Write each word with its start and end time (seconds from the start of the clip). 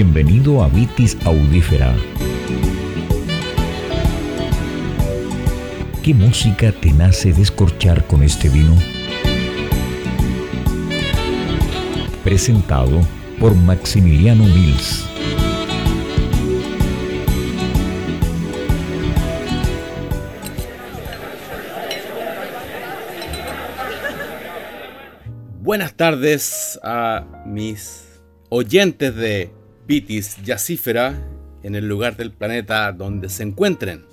Bienvenido 0.00 0.62
a 0.62 0.68
Vitis 0.68 1.18
Audífera. 1.24 1.92
¿Qué 6.04 6.14
música 6.14 6.70
te 6.70 6.92
nace 6.92 7.32
descorchar 7.32 8.06
con 8.06 8.22
este 8.22 8.48
vino? 8.48 8.76
Presentado 12.22 13.00
por 13.40 13.56
Maximiliano 13.56 14.44
Mills. 14.44 15.04
Buenas 25.60 25.92
tardes 25.94 26.78
a 26.84 27.26
mis 27.44 28.20
oyentes 28.48 29.16
de 29.16 29.57
Vitis 29.88 30.36
Yacífera 30.44 31.18
en 31.62 31.74
el 31.74 31.88
lugar 31.88 32.14
del 32.14 32.30
planeta 32.30 32.92
donde 32.92 33.30
se 33.30 33.42
encuentren. 33.42 34.04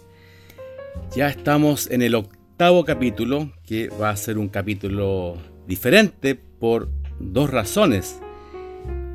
Ya 1.14 1.28
estamos 1.28 1.92
en 1.92 2.02
el 2.02 2.16
octavo 2.16 2.86
capítulo, 2.86 3.52
que 3.66 3.90
va 3.90 4.10
a 4.10 4.16
ser 4.16 4.38
un 4.38 4.48
capítulo 4.48 5.36
diferente 5.68 6.36
por 6.36 6.88
dos 7.20 7.50
razones. 7.50 8.22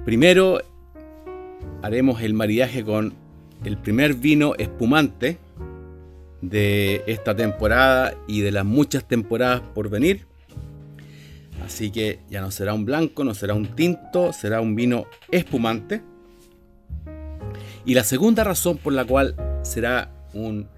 Primero, 0.04 0.60
haremos 1.80 2.20
el 2.20 2.34
maridaje 2.34 2.84
con 2.84 3.14
el 3.64 3.78
primer 3.78 4.12
vino 4.12 4.54
espumante 4.58 5.38
de 6.42 7.02
esta 7.06 7.34
temporada 7.34 8.14
y 8.28 8.42
de 8.42 8.52
las 8.52 8.66
muchas 8.66 9.08
temporadas 9.08 9.62
por 9.74 9.88
venir. 9.88 10.26
Así 11.64 11.90
que 11.90 12.18
ya 12.28 12.42
no 12.42 12.50
será 12.50 12.74
un 12.74 12.84
blanco, 12.84 13.24
no 13.24 13.32
será 13.32 13.54
un 13.54 13.74
tinto, 13.74 14.34
será 14.34 14.60
un 14.60 14.74
vino 14.74 15.06
espumante. 15.30 16.02
Y 17.84 17.94
la 17.94 18.04
segunda 18.04 18.44
razón 18.44 18.78
por 18.78 18.92
la 18.92 19.04
cual 19.04 19.34
será 19.62 20.10
un, 20.34 20.68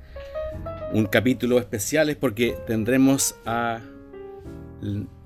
un 0.92 1.06
capítulo 1.06 1.58
especial 1.58 2.10
es 2.10 2.16
porque 2.16 2.56
tendremos 2.66 3.34
a 3.44 3.80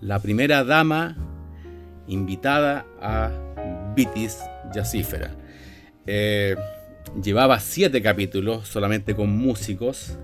la 0.01 0.19
primera 0.21 0.65
dama 0.65 1.17
invitada 2.07 2.87
a 3.01 3.31
Vitis 3.95 4.39
Yacífera. 4.75 5.35
Eh, 6.07 6.57
llevaba 7.23 7.59
siete 7.61 8.03
capítulos 8.03 8.69
solamente 8.69 9.15
con 9.15 9.31
músicos 9.31 10.19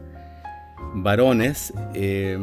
varones. 0.94 1.72
Eh, 1.94 2.38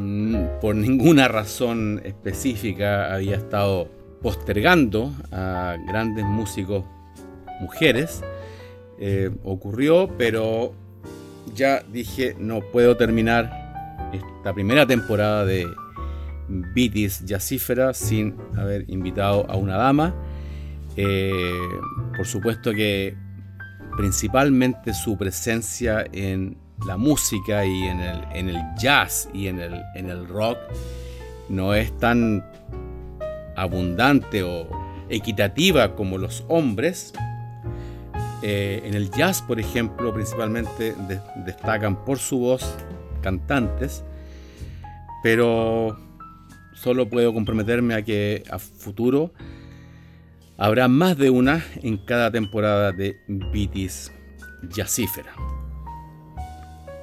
por 0.61 0.75
ninguna 0.75 1.27
razón 1.27 2.01
específica 2.03 3.13
había 3.13 3.35
estado 3.35 3.89
postergando 4.21 5.13
a 5.31 5.77
grandes 5.87 6.25
músicos 6.25 6.83
mujeres. 7.61 8.23
Eh, 8.99 9.29
ocurrió, 9.43 10.09
pero 10.17 10.73
ya 11.55 11.81
dije, 11.81 12.35
no 12.37 12.59
puedo 12.59 12.97
terminar 12.97 14.09
esta 14.13 14.53
primera 14.53 14.85
temporada 14.85 15.45
de 15.45 15.65
Vitis 16.49 17.23
Yacífera 17.25 17.93
sin 17.93 18.35
haber 18.57 18.85
invitado 18.89 19.49
a 19.49 19.55
una 19.55 19.77
dama. 19.77 20.15
Eh, 20.95 21.39
por 22.15 22.25
supuesto 22.25 22.73
que 22.73 23.15
principalmente 23.95 24.93
su 24.93 25.17
presencia 25.17 26.05
en 26.11 26.57
la 26.85 26.97
música 26.97 27.65
y 27.65 27.83
en 27.83 27.99
el, 27.99 28.23
en 28.33 28.49
el 28.49 28.57
jazz 28.77 29.29
y 29.33 29.47
en 29.47 29.59
el, 29.59 29.81
en 29.95 30.09
el 30.09 30.27
rock 30.27 30.57
no 31.49 31.73
es 31.73 31.95
tan 31.97 32.43
abundante 33.55 34.43
o 34.43 34.69
equitativa 35.09 35.95
como 35.95 36.17
los 36.17 36.45
hombres, 36.47 37.13
eh, 38.41 38.81
en 38.85 38.93
el 38.93 39.11
jazz, 39.11 39.41
por 39.41 39.59
ejemplo, 39.59 40.13
principalmente 40.13 40.95
destacan 41.45 42.05
por 42.05 42.19
su 42.19 42.39
voz 42.39 42.75
cantantes, 43.21 44.03
pero 45.21 45.97
solo 46.73 47.09
puedo 47.09 47.33
comprometerme 47.33 47.95
a 47.95 48.01
que 48.01 48.43
a 48.49 48.59
futuro 48.59 49.33
habrá 50.57 50.87
más 50.87 51.17
de 51.17 51.29
una 51.29 51.63
en 51.81 51.97
cada 51.97 52.31
temporada 52.31 52.91
de 52.91 53.17
Vitis 53.27 54.11
Jazzífera. 54.69 55.33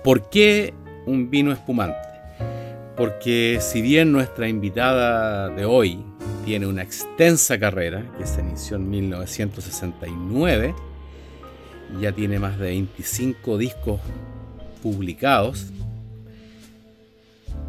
¿Por 0.03 0.31
qué 0.31 0.73
un 1.07 1.31
vino 1.31 1.53
espumante? 1.53 2.09
Porque 2.97 3.59
si 3.61 3.83
bien 3.83 4.13
nuestra 4.13 4.49
invitada 4.49 5.51
de 5.51 5.65
hoy 5.65 6.03
tiene 6.45 6.67
una 6.67 6.83
extensa 6.83 7.59
carrera 7.59 8.05
que 8.17 8.27
se 8.27 8.41
inició 8.41 8.77
en 8.77 8.89
1969, 8.89 10.75
ya 12.01 12.13
tiene 12.13 12.39
más 12.39 12.59
de 12.59 12.67
25 12.67 13.59
discos 13.59 14.01
publicados. 14.83 15.67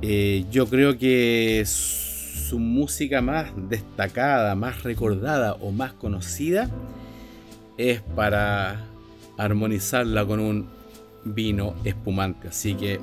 Eh, 0.02 0.46
yo 0.52 0.68
creo 0.68 0.98
que 0.98 1.64
su 1.66 2.60
música 2.60 3.22
más 3.22 3.52
destacada, 3.70 4.56
más 4.56 4.84
recordada 4.84 5.54
o 5.56 5.72
más 5.72 5.94
conocida 5.94 6.70
es 7.78 8.02
para 8.02 8.86
armonizarla 9.38 10.26
con 10.26 10.40
un 10.40 10.70
vino 11.24 11.76
espumante. 11.84 12.48
Así 12.48 12.76
que 12.76 13.00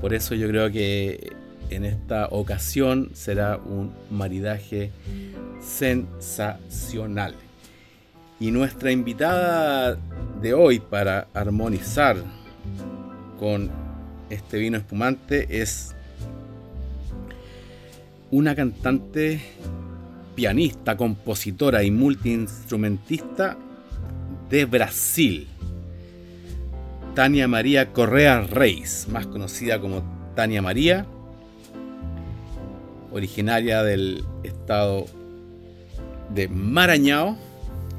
por 0.00 0.14
eso 0.14 0.34
yo 0.34 0.48
creo 0.48 0.70
que 0.70 1.32
en 1.70 1.84
esta 1.84 2.28
ocasión 2.28 3.10
será 3.14 3.56
un 3.58 3.92
maridaje 4.10 4.90
sensacional. 5.60 7.34
Y 8.40 8.50
nuestra 8.52 8.92
invitada 8.92 9.98
de 10.40 10.54
hoy 10.54 10.78
para 10.78 11.28
armonizar 11.34 12.16
con 13.38 13.70
este 14.30 14.58
vino 14.58 14.76
espumante 14.76 15.60
es 15.60 15.94
una 18.30 18.54
cantante, 18.54 19.40
pianista, 20.34 20.96
compositora 20.96 21.82
y 21.82 21.90
multiinstrumentista 21.90 23.56
de 24.50 24.64
Brasil. 24.64 25.48
Tania 27.14 27.48
María 27.48 27.92
Correa 27.92 28.42
Reis, 28.42 29.08
más 29.10 29.26
conocida 29.26 29.80
como 29.80 30.02
Tania 30.36 30.62
María, 30.62 31.06
originaria 33.10 33.82
del 33.82 34.24
estado 34.44 35.06
de 36.32 36.46
Marañao 36.48 37.36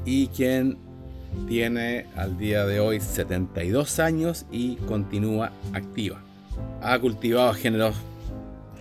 y 0.06 0.28
quien 0.28 0.78
tiene 1.48 2.06
al 2.16 2.38
día 2.38 2.66
de 2.66 2.80
hoy 2.80 3.00
72 3.00 3.98
años 3.98 4.46
y 4.50 4.76
continúa 4.76 5.52
activa. 5.72 6.22
Ha 6.82 6.98
cultivado 6.98 7.52
géneros 7.54 7.96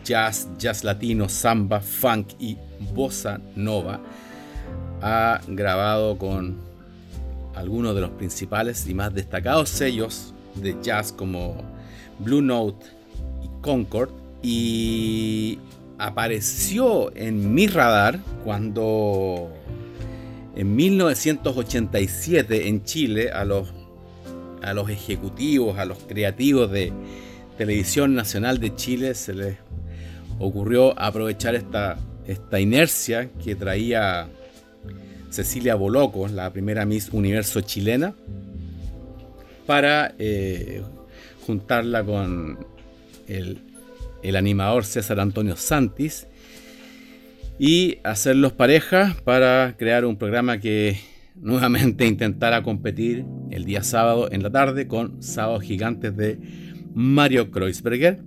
jazz, 0.04 0.48
jazz 0.58 0.84
latino, 0.84 1.30
samba, 1.30 1.82
funk 1.82 2.30
y 2.40 2.58
bossa 2.94 3.40
nova. 3.56 4.00
Ha 5.02 5.42
grabado 5.48 6.18
con 6.18 6.58
algunos 7.56 7.96
de 7.96 8.02
los 8.02 8.12
principales 8.12 8.88
y 8.88 8.94
más 8.94 9.14
destacados 9.14 9.70
sellos 9.70 10.34
de 10.56 10.76
jazz 10.82 11.12
como 11.12 11.58
Blue 12.20 12.42
Note 12.42 12.86
y 13.44 13.62
Concord 13.62 14.12
y 14.42 15.60
apareció 15.98 17.16
en 17.16 17.54
mi 17.54 17.68
radar 17.68 18.20
cuando 18.44 19.52
en 20.60 20.76
1987 20.76 22.68
en 22.68 22.84
Chile 22.84 23.32
a 23.32 23.46
los, 23.46 23.70
a 24.62 24.74
los 24.74 24.90
ejecutivos, 24.90 25.78
a 25.78 25.86
los 25.86 26.00
creativos 26.00 26.70
de 26.70 26.92
Televisión 27.58 28.14
Nacional 28.14 28.60
de 28.60 28.76
Chile 28.76 29.14
se 29.14 29.34
les 29.34 29.56
ocurrió 30.38 31.00
aprovechar 31.00 31.56
esta, 31.56 31.98
esta 32.28 32.60
inercia 32.60 33.30
que 33.42 33.56
traía 33.56 34.28
Cecilia 35.30 35.76
Boloco, 35.76 36.28
la 36.28 36.52
primera 36.52 36.86
Miss 36.86 37.08
Universo 37.14 37.62
chilena, 37.62 38.14
para 39.66 40.14
eh, 40.20 40.84
juntarla 41.46 42.04
con 42.04 42.68
el, 43.30 43.60
el 44.24 44.36
animador 44.36 44.84
César 44.84 45.22
Antonio 45.22 45.56
Santis 45.56 46.28
y 47.60 47.98
hacerlos 48.06 48.54
pareja 48.54 49.18
para 49.26 49.76
crear 49.78 50.06
un 50.06 50.16
programa 50.16 50.60
que 50.60 50.98
nuevamente 51.36 52.08
intentara 52.08 52.64
competir 52.64 53.26
el 53.52 53.66
día 53.66 53.84
sábado 53.84 54.32
en 54.32 54.42
la 54.42 54.50
tarde 54.50 54.88
con 54.88 55.22
Sábados 55.22 55.64
Gigantes 55.64 56.16
de 56.16 56.40
Mario 56.94 57.52
Kreuzberger. 57.52 58.24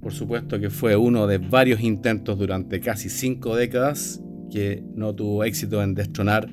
Por 0.00 0.14
supuesto 0.14 0.58
que 0.58 0.70
fue 0.70 0.96
uno 0.96 1.26
de 1.26 1.36
varios 1.36 1.80
intentos 1.82 2.38
durante 2.38 2.80
casi 2.80 3.10
cinco 3.10 3.54
décadas 3.54 4.22
que 4.50 4.82
no 4.94 5.14
tuvo 5.14 5.44
éxito 5.44 5.82
en 5.82 5.94
destronar 5.94 6.48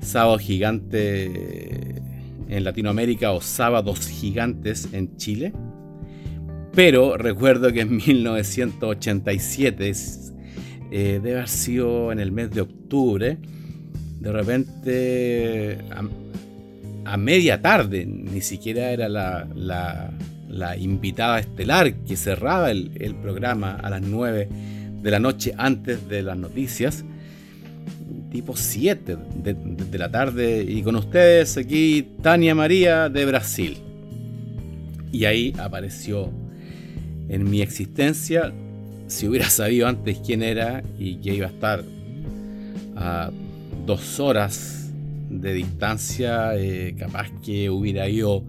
Sábado 0.00 0.38
Gigante 0.38 2.00
en 2.48 2.64
Latinoamérica 2.64 3.32
o 3.32 3.42
Sábados 3.42 4.08
Gigantes 4.08 4.88
en 4.92 5.14
Chile. 5.18 5.52
Pero 6.72 7.18
recuerdo 7.18 7.70
que 7.70 7.82
en 7.82 7.96
1987 7.96 9.92
eh, 10.90 11.20
debe 11.22 11.36
haber 11.36 11.48
sido 11.48 12.10
en 12.12 12.20
el 12.20 12.32
mes 12.32 12.50
de 12.50 12.62
octubre, 12.62 13.38
de 14.20 14.32
repente 14.32 15.78
a, 17.04 17.16
media 17.16 17.60
tarde, 17.60 18.06
ni 18.06 18.40
siquiera 18.40 18.90
era 18.90 19.08
la, 19.08 19.46
la, 20.48 20.76
invitada 20.76 21.40
estelar 21.40 21.94
que 21.94 22.16
cerraba 22.16 22.70
el, 22.70 22.92
el, 23.00 23.16
programa 23.16 23.72
a 23.72 23.90
las 23.90 24.02
9 24.02 24.48
de 25.02 25.10
la 25.10 25.18
noche 25.18 25.52
antes 25.56 26.08
de 26.08 26.22
las 26.22 26.36
noticias, 26.36 27.04
tipo 28.30 28.56
7 28.56 29.16
de, 29.42 29.54
de 29.54 29.98
la 29.98 30.10
tarde, 30.10 30.64
y 30.68 30.82
con 30.82 30.96
ustedes 30.96 31.56
aquí 31.56 32.06
Tania 32.22 32.54
María 32.54 33.08
de 33.08 33.24
Brasil. 33.24 33.78
Y 35.12 35.24
ahí 35.24 35.52
apareció 35.58 36.30
en 37.28 37.48
mi 37.48 37.62
existencia, 37.62 38.52
si 39.10 39.26
hubiera 39.26 39.50
sabido 39.50 39.88
antes 39.88 40.18
quién 40.24 40.42
era 40.42 40.82
y 40.98 41.16
que 41.16 41.34
iba 41.34 41.46
a 41.46 41.50
estar 41.50 41.84
a 42.96 43.30
dos 43.84 44.20
horas 44.20 44.90
de 45.28 45.52
distancia, 45.52 46.56
eh, 46.56 46.94
capaz 46.98 47.28
que 47.44 47.70
hubiera 47.70 48.08
ido 48.08 48.44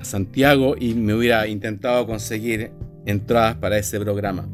a 0.00 0.04
Santiago 0.04 0.76
y 0.78 0.94
me 0.94 1.14
hubiera 1.14 1.46
intentado 1.48 2.06
conseguir 2.06 2.70
entradas 3.04 3.56
para 3.56 3.78
ese 3.78 3.98
programa. 3.98 4.48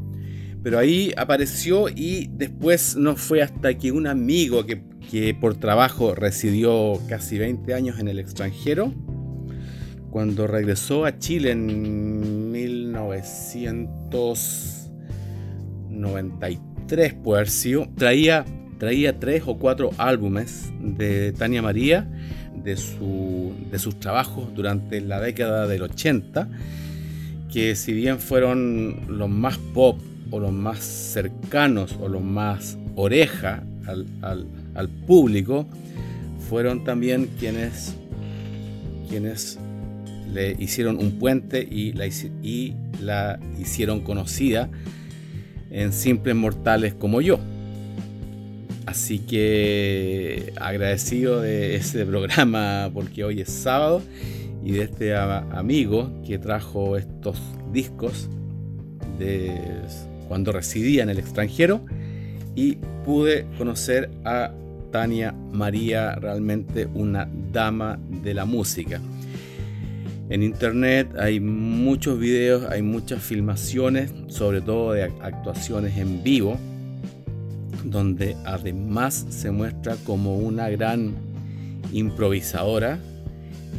Pero 0.63 0.79
ahí 0.79 1.13
apareció 1.15 1.87
y 1.89 2.27
después 2.33 2.95
no 2.95 3.15
fue 3.15 3.43
hasta 3.43 3.77
que 3.77 3.91
un 3.91 4.07
amigo 4.07 4.65
que, 4.65 4.81
que 5.11 5.35
por 5.35 5.55
trabajo 5.55 6.15
residió 6.15 6.99
casi 7.07 7.37
20 7.37 7.73
años 7.75 7.99
en 7.99 8.07
el 8.07 8.17
extranjero, 8.17 8.91
cuando 10.09 10.47
regresó 10.47 11.05
a 11.05 11.19
Chile 11.19 11.51
en 11.51 12.55
1993, 15.95 17.13
puede 17.15 17.39
haber 17.39 17.49
sido, 17.49 17.87
traía 17.95 18.45
traía 18.77 19.19
tres 19.19 19.43
o 19.45 19.57
cuatro 19.57 19.91
álbumes 19.97 20.71
de 20.79 21.31
Tania 21.33 21.61
María, 21.61 22.07
de, 22.63 22.77
su, 22.77 23.53
de 23.71 23.79
sus 23.79 23.99
trabajos 23.99 24.53
durante 24.53 25.01
la 25.01 25.19
década 25.19 25.67
del 25.67 25.83
80, 25.83 26.49
que 27.51 27.75
si 27.75 27.93
bien 27.93 28.19
fueron 28.19 29.01
los 29.07 29.29
más 29.29 29.57
pop 29.57 29.99
o 30.31 30.39
los 30.39 30.51
más 30.51 30.79
cercanos 30.79 31.95
o 32.01 32.09
los 32.09 32.21
más 32.21 32.77
oreja 32.95 33.63
al, 34.21 34.89
público, 35.07 35.67
fueron 36.49 36.83
también 36.83 37.29
quienes, 37.39 37.95
quienes 39.09 39.59
le 40.33 40.55
hicieron 40.59 40.97
un 40.97 41.17
puente 41.17 41.65
y 41.69 41.93
la, 41.93 42.07
y 42.07 42.73
la 43.01 43.39
hicieron 43.59 44.01
conocida 44.01 44.69
en 45.75 45.91
simples 45.91 46.35
mortales 46.35 46.93
como 46.93 47.19
yo. 47.19 47.37
Así 48.85 49.19
que 49.19 50.53
agradecido 50.55 51.41
de 51.41 51.75
este 51.75 52.05
programa 52.05 52.89
porque 52.93 53.25
hoy 53.25 53.41
es 53.41 53.49
sábado 53.49 54.01
y 54.63 54.71
de 54.71 54.83
este 54.83 55.15
amigo 55.15 56.09
que 56.25 56.39
trajo 56.39 56.97
estos 56.97 57.37
discos 57.73 58.29
cuando 60.29 60.51
residía 60.51 61.03
en 61.03 61.09
el 61.09 61.19
extranjero 61.19 61.85
y 62.55 62.77
pude 63.03 63.45
conocer 63.57 64.09
a 64.23 64.53
Tania 64.91 65.33
María, 65.51 66.15
realmente 66.15 66.85
una 66.85 67.29
dama 67.51 67.99
de 68.23 68.33
la 68.33 68.45
música. 68.45 69.01
En 70.29 70.41
internet 70.43 71.15
hay 71.19 71.39
muchos 71.39 72.19
videos, 72.19 72.65
hay 72.69 72.81
muchas 72.81 73.21
filmaciones, 73.21 74.13
sobre 74.27 74.61
todo 74.61 74.93
de 74.93 75.03
actuaciones 75.03 75.97
en 75.97 76.23
vivo 76.23 76.57
donde 77.85 78.35
además 78.45 79.25
se 79.29 79.51
muestra 79.51 79.95
como 80.05 80.37
una 80.37 80.69
gran 80.69 81.13
improvisadora 81.91 82.99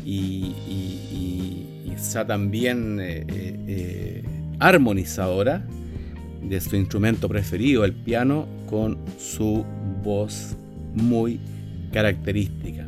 y, 0.05 0.55
está 1.95 2.27
también 2.27 3.01
eh, 3.01 3.25
eh, 3.27 3.57
eh, 3.67 4.23
armonizadora 4.59 5.67
de 6.43 6.61
su 6.61 6.77
instrumento 6.77 7.27
preferido, 7.27 7.87
el 7.87 7.95
piano, 7.95 8.47
con 8.69 8.99
su 9.19 9.65
voz 10.05 10.55
muy 10.95 11.41
característica. 11.93 12.85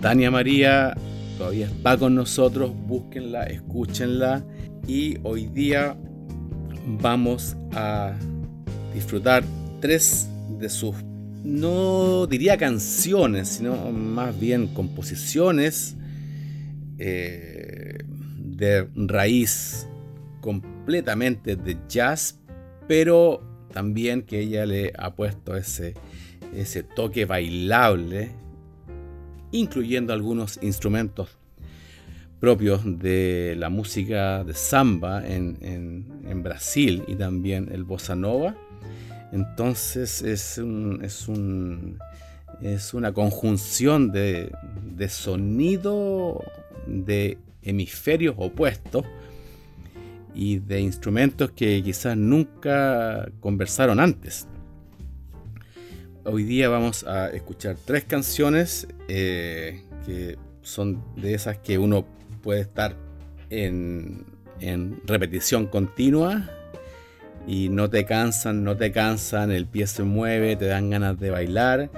Tania 0.00 0.30
María 0.30 0.96
todavía 1.38 1.66
está 1.66 1.96
con 1.96 2.16
nosotros, 2.16 2.72
búsquenla, 2.86 3.44
escúchenla. 3.44 4.44
Y 4.86 5.16
hoy 5.22 5.46
día 5.46 5.96
vamos 7.00 7.56
a 7.72 8.14
disfrutar 8.92 9.44
tres 9.80 10.28
de 10.58 10.68
sus, 10.68 10.96
no 11.44 12.26
diría 12.26 12.56
canciones, 12.56 13.48
sino 13.48 13.92
más 13.92 14.38
bien 14.38 14.66
composiciones 14.68 15.96
eh, 16.98 17.98
de 18.38 18.88
raíz 18.96 19.86
completamente 20.40 21.54
de 21.54 21.76
jazz, 21.88 22.40
pero 22.88 23.42
también 23.72 24.22
que 24.22 24.40
ella 24.40 24.66
le 24.66 24.92
ha 24.98 25.14
puesto 25.14 25.56
ese, 25.56 25.94
ese 26.56 26.82
toque 26.82 27.26
bailable, 27.26 28.30
incluyendo 29.52 30.12
algunos 30.12 30.58
instrumentos 30.62 31.30
propios 32.40 32.82
de 32.84 33.56
la 33.58 33.68
música 33.68 34.44
de 34.44 34.54
samba 34.54 35.26
en, 35.26 36.42
Brasil 36.42 37.02
y 37.08 37.16
también 37.16 37.68
el 37.72 37.84
bossa 37.84 38.14
nova 38.14 38.54
entonces 39.32 40.22
es, 40.22 40.60
es, 42.62 42.94
una 42.94 43.12
conjunción 43.12 44.10
de, 44.10 44.50
sonido 45.08 46.42
de 46.86 47.38
hemisferios 47.62 48.34
opuestos 48.38 49.04
y 50.34 50.58
de 50.60 50.80
instrumentos 50.80 51.50
que 51.50 51.82
quizás 51.82 52.16
nunca 52.16 53.28
conversaron 53.40 54.00
antes. 54.00 54.46
Hoy 56.30 56.44
día 56.44 56.68
vamos 56.68 57.04
a 57.04 57.30
escuchar 57.30 57.78
tres 57.86 58.04
canciones 58.04 58.86
eh, 59.08 59.84
que 60.04 60.36
son 60.60 61.02
de 61.16 61.32
esas 61.32 61.56
que 61.56 61.78
uno 61.78 62.04
puede 62.42 62.60
estar 62.60 62.94
en 63.48 64.26
repetición 65.06 65.68
continua 65.68 66.50
y 67.46 67.70
no 67.70 67.88
te 67.88 68.04
cansan, 68.04 68.62
no 68.62 68.76
te 68.76 68.92
cansan, 68.92 69.50
el 69.50 69.66
pie 69.66 69.86
se 69.86 70.02
mueve, 70.02 70.54
te 70.56 70.66
dan 70.66 70.90
ganas 70.90 71.18
de 71.18 71.30
bailar. 71.30 71.90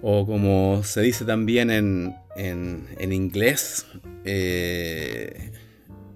O 0.00 0.24
como 0.24 0.82
se 0.82 1.02
dice 1.02 1.26
también 1.26 1.70
en, 1.70 2.16
en, 2.36 3.12
inglés, 3.12 3.86
eh, 4.24 5.52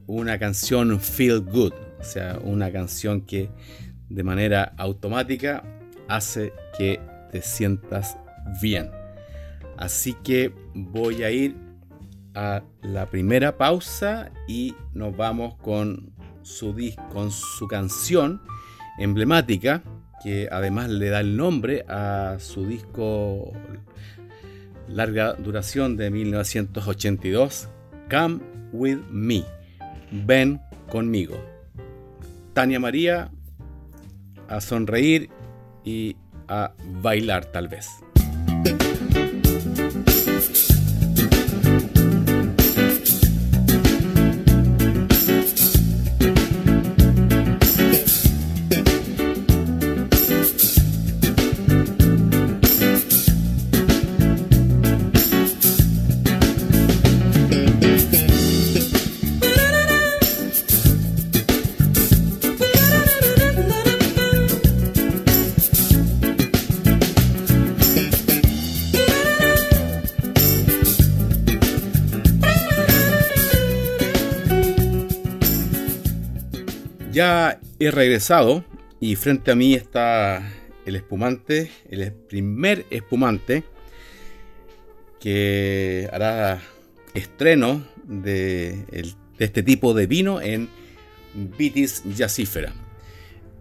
una 0.06 0.38
canción 0.38 0.99
feel 1.00 1.40
good, 1.40 1.75
o 2.00 2.04
sea, 2.04 2.38
una 2.42 2.73
canción 2.73 3.20
que 3.20 3.50
de 4.08 4.23
manera 4.23 4.73
automática 4.78 5.62
hace 6.16 6.52
que 6.76 7.00
te 7.31 7.42
sientas 7.42 8.16
bien. 8.61 8.90
Así 9.76 10.14
que 10.23 10.52
voy 10.75 11.23
a 11.23 11.31
ir 11.31 11.57
a 12.35 12.62
la 12.83 13.07
primera 13.07 13.57
pausa 13.57 14.31
y 14.47 14.75
nos 14.92 15.16
vamos 15.16 15.54
con 15.57 16.12
su 16.42 16.75
con 17.12 17.31
su 17.31 17.66
canción 17.66 18.42
emblemática, 18.99 19.83
que 20.23 20.49
además 20.50 20.90
le 20.90 21.09
da 21.09 21.21
el 21.21 21.37
nombre 21.37 21.85
a 21.88 22.37
su 22.38 22.66
disco 22.66 23.52
larga 24.88 25.35
duración 25.35 25.97
de 25.97 26.11
1982, 26.11 27.69
Come 28.11 28.40
With 28.73 28.99
Me, 29.11 29.45
Ven 30.11 30.61
conmigo. 30.90 31.42
Tania 32.52 32.78
María 32.78 33.31
a 34.49 34.61
sonreír 34.61 35.31
y 35.84 36.16
a 36.48 36.72
bailar 37.00 37.46
tal 37.46 37.68
vez. 37.68 37.88
He 77.84 77.90
regresado 77.90 78.64
y 79.00 79.16
frente 79.16 79.50
a 79.50 79.54
mí 79.54 79.74
está 79.74 80.42
el 80.86 80.96
espumante, 80.96 81.70
el 81.90 82.12
primer 82.12 82.86
espumante 82.90 83.64
que 85.20 86.08
hará 86.12 86.60
estreno 87.14 87.84
de, 88.04 88.84
este 89.38 89.62
tipo 89.62 89.94
de 89.94 90.06
vino 90.06 90.40
en 90.40 90.68
Vitis 91.34 92.02
Yacífera. 92.04 92.72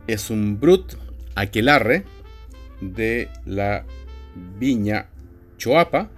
Es 0.07 0.29
un 0.29 0.59
Brut 0.59 0.93
Aquelarre 1.35 2.03
de 2.81 3.29
la 3.45 3.85
viña 4.59 5.09
Choapa 5.57 6.09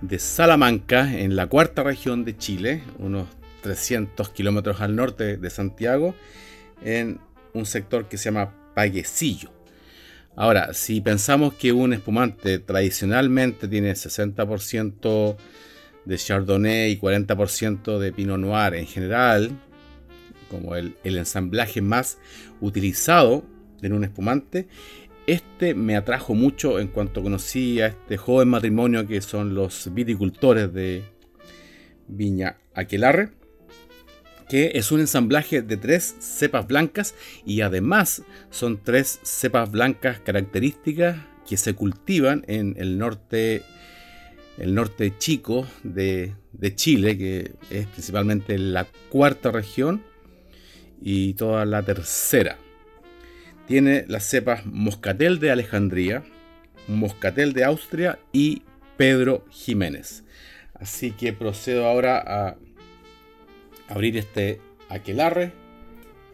de 0.00 0.18
Salamanca 0.18 1.18
en 1.18 1.36
la 1.36 1.46
cuarta 1.46 1.82
región 1.82 2.24
de 2.24 2.36
Chile, 2.36 2.82
unos 2.98 3.28
300 3.62 4.28
kilómetros 4.30 4.80
al 4.80 4.94
norte 4.94 5.36
de 5.36 5.50
Santiago, 5.50 6.14
en 6.82 7.18
un 7.56 7.66
sector 7.66 8.08
que 8.08 8.18
se 8.18 8.26
llama 8.26 8.54
Paguecillo. 8.74 9.50
Ahora, 10.36 10.74
si 10.74 11.00
pensamos 11.00 11.54
que 11.54 11.72
un 11.72 11.94
espumante 11.94 12.58
tradicionalmente 12.58 13.68
tiene 13.68 13.92
60% 13.92 15.36
de 16.04 16.16
Chardonnay 16.18 16.92
y 16.92 16.98
40% 16.98 17.98
de 17.98 18.12
Pinot 18.12 18.38
Noir 18.38 18.74
en 18.74 18.86
general, 18.86 19.50
como 20.50 20.76
el, 20.76 20.94
ensamblaje 21.04 21.80
más 21.80 22.18
utilizado 22.60 23.44
en 23.82 23.94
un 23.94 24.04
espumante, 24.04 24.68
este 25.26 25.74
me 25.74 25.96
atrajo 25.96 26.34
mucho 26.34 26.78
en 26.78 26.88
cuanto 26.88 27.22
conocí 27.22 27.80
a 27.80 27.88
este 27.88 28.16
joven 28.16 28.48
matrimonio 28.48 29.06
que 29.06 29.20
son 29.22 29.54
los 29.54 29.92
viticultores 29.92 30.72
de 30.72 31.02
Viña 32.06 32.58
Aquelarre 32.74 33.30
que 34.48 34.72
es 34.74 34.92
un 34.92 35.00
ensamblaje 35.00 35.62
de 35.62 35.76
tres 35.76 36.16
cepas 36.20 36.66
blancas 36.66 37.14
y 37.44 37.62
además 37.62 38.22
son 38.50 38.80
tres 38.82 39.18
cepas 39.22 39.70
blancas 39.70 40.20
características 40.20 41.16
que 41.48 41.56
se 41.56 41.74
cultivan 41.74 42.44
en 42.48 42.74
el 42.78 42.98
norte, 42.98 43.62
el 44.58 44.74
norte 44.74 45.14
chico 45.18 45.66
de, 45.82 46.34
Chile, 46.74 47.16
que 47.18 47.52
es 47.70 47.86
principalmente 47.86 48.58
la 48.58 48.86
cuarta 49.10 49.50
región 49.50 50.02
y 51.00 51.34
toda 51.34 51.64
la 51.64 51.82
tercera. 51.82 52.56
Tiene 53.66 54.04
las 54.08 54.24
cepas 54.24 54.64
Moscatel 54.64 55.38
de 55.38 55.50
Alejandría, 55.50 56.24
Moscatel 56.88 57.52
de 57.52 57.64
Austria 57.64 58.18
y 58.32 58.62
Pedro 58.96 59.44
Jiménez. 59.50 60.24
Así 60.74 61.10
que 61.10 61.32
procedo 61.32 61.86
ahora 61.86 62.18
a 62.18 62.56
abrir 63.88 64.16
este 64.16 64.60
aquelarre 64.88 65.52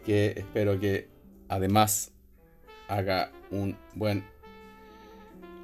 que 0.05 0.33
espero 0.37 0.79
que 0.79 1.07
además 1.47 2.11
haga 2.87 3.31
un 3.51 3.77
buen 3.95 4.23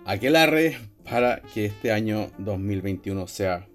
aquelarre 0.06 0.78
para 1.04 1.42
que 1.42 1.66
este 1.66 1.92
año 1.92 2.32
2021 2.38 3.28
sea 3.28 3.68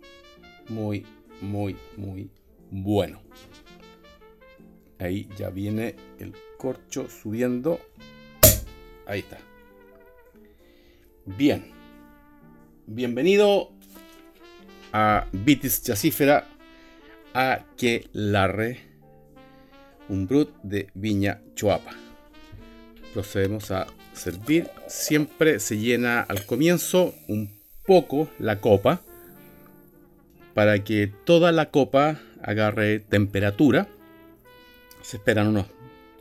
muy 0.69 1.05
muy 1.41 1.77
muy 1.97 2.31
bueno. 2.71 3.21
Ahí 4.99 5.29
ya 5.37 5.51
viene 5.51 5.97
el 6.19 6.35
corcho 6.57 7.09
subiendo. 7.11 7.81
Ahí 9.07 9.21
está. 9.21 9.39
Bien. 11.27 11.73
Bienvenido 12.87 13.73
a 14.93 15.27
Vitis 15.33 15.83
Chacífera 15.83 16.54
Aquelarre, 17.35 18.79
un 20.09 20.29
brut 20.29 20.55
de 20.63 20.87
Viña 20.95 21.41
Choapa. 21.57 21.91
Procedemos 23.13 23.73
a 23.73 23.89
servir. 24.13 24.71
Siempre 24.87 25.59
se 25.59 25.79
llena 25.79 26.21
al 26.21 26.47
comienzo 26.47 27.13
un 27.27 27.51
poco 27.85 28.29
la 28.39 28.61
copa 28.61 29.03
para 30.55 30.85
que 30.85 31.13
toda 31.25 31.51
la 31.51 31.71
copa 31.71 32.21
agarre 32.41 33.01
temperatura. 33.01 33.89
Se 35.03 35.17
esperan 35.17 35.49
unos 35.49 35.67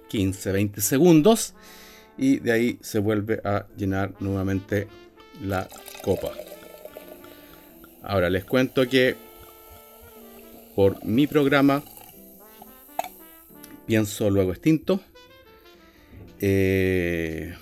15-20 0.09 0.79
segundos 0.79 1.53
y 2.17 2.39
de 2.39 2.51
ahí 2.53 2.79
se 2.81 2.97
vuelve 2.97 3.39
a 3.43 3.67
llenar 3.77 4.13
nuevamente 4.19 4.87
la 5.43 5.67
copa. 6.01 6.31
Ahora 8.01 8.31
les 8.31 8.45
cuento 8.45 8.89
que 8.89 9.15
por 10.75 11.03
mi 11.05 11.27
programa 11.27 11.83
Pienso 13.85 14.29
Luego 14.29 14.51
Extinto. 14.51 15.01
Eh, 16.39 17.53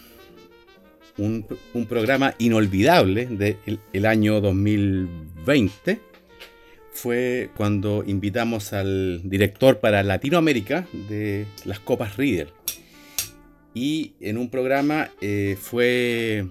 un, 1.18 1.46
programa 1.88 2.34
inolvidable 2.40 3.26
del 3.28 3.80
el 3.94 4.06
año 4.06 4.42
2020 4.42 6.00
fue 6.92 7.50
cuando 7.56 8.04
invitamos 8.06 8.74
al 8.74 9.22
director 9.24 9.80
para 9.80 10.04
Latinoamérica 10.04 10.88
de 11.10 11.46
las 11.66 11.80
Copas 11.80 12.18
Reader. 12.18 12.54
Y 13.74 14.14
en 14.20 14.38
un 14.38 14.50
programa 14.50 15.12
eh, 15.22 15.58
fue, 15.60 16.48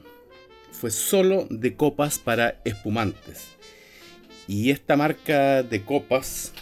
fue 0.72 0.90
solo 0.90 1.46
de 1.50 1.74
copas 1.74 2.18
para 2.18 2.60
espumantes. 2.64 3.59
Y 4.50 4.70
esta 4.70 4.96
marca 4.96 5.62
de 5.62 5.84
copas, 5.84 6.52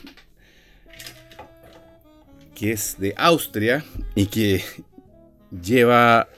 que 2.54 2.72
es 2.72 2.96
de 2.98 3.14
Austria 3.16 3.82
y 4.14 4.26
que 4.26 4.62
lleva 5.62 6.28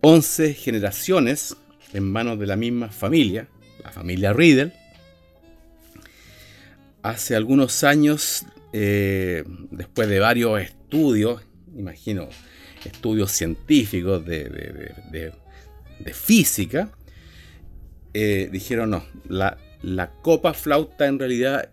11 0.00 0.52
generaciones 0.52 1.56
en 1.92 2.10
manos 2.10 2.40
de 2.40 2.48
la 2.48 2.56
misma 2.56 2.88
familia, 2.88 3.46
la 3.84 3.92
familia 3.92 4.32
Riedel, 4.32 4.72
hace 7.02 7.36
algunos 7.36 7.84
años, 7.84 8.44
eh, 8.72 9.44
después 9.70 10.08
de 10.08 10.18
varios 10.18 10.60
estudios, 10.60 11.40
imagino, 11.72 12.28
estudios 12.84 13.30
científicos 13.30 14.24
de, 14.24 15.32
física, 16.12 16.90
eh, 18.12 18.48
dijeron 18.50 18.90
no, 18.90 19.04
la, 19.28 19.56
la 19.82 20.10
copa 20.10 20.54
flauta 20.54 21.06
en 21.06 21.18
realidad 21.18 21.70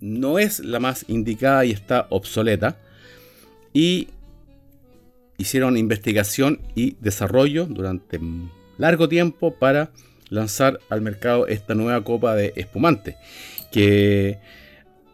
no 0.00 0.38
es 0.38 0.60
la 0.60 0.80
más 0.80 1.04
indicada 1.08 1.64
y 1.64 1.70
está 1.70 2.06
obsoleta. 2.10 2.76
Y 3.72 4.08
hicieron 5.38 5.76
investigación 5.76 6.60
y 6.74 6.96
desarrollo 7.00 7.66
durante 7.66 8.20
largo 8.78 9.08
tiempo 9.08 9.54
para 9.54 9.90
lanzar 10.28 10.80
al 10.90 11.00
mercado 11.00 11.46
esta 11.46 11.74
nueva 11.74 12.04
copa 12.04 12.34
de 12.34 12.52
espumante. 12.56 13.16
Que 13.72 14.38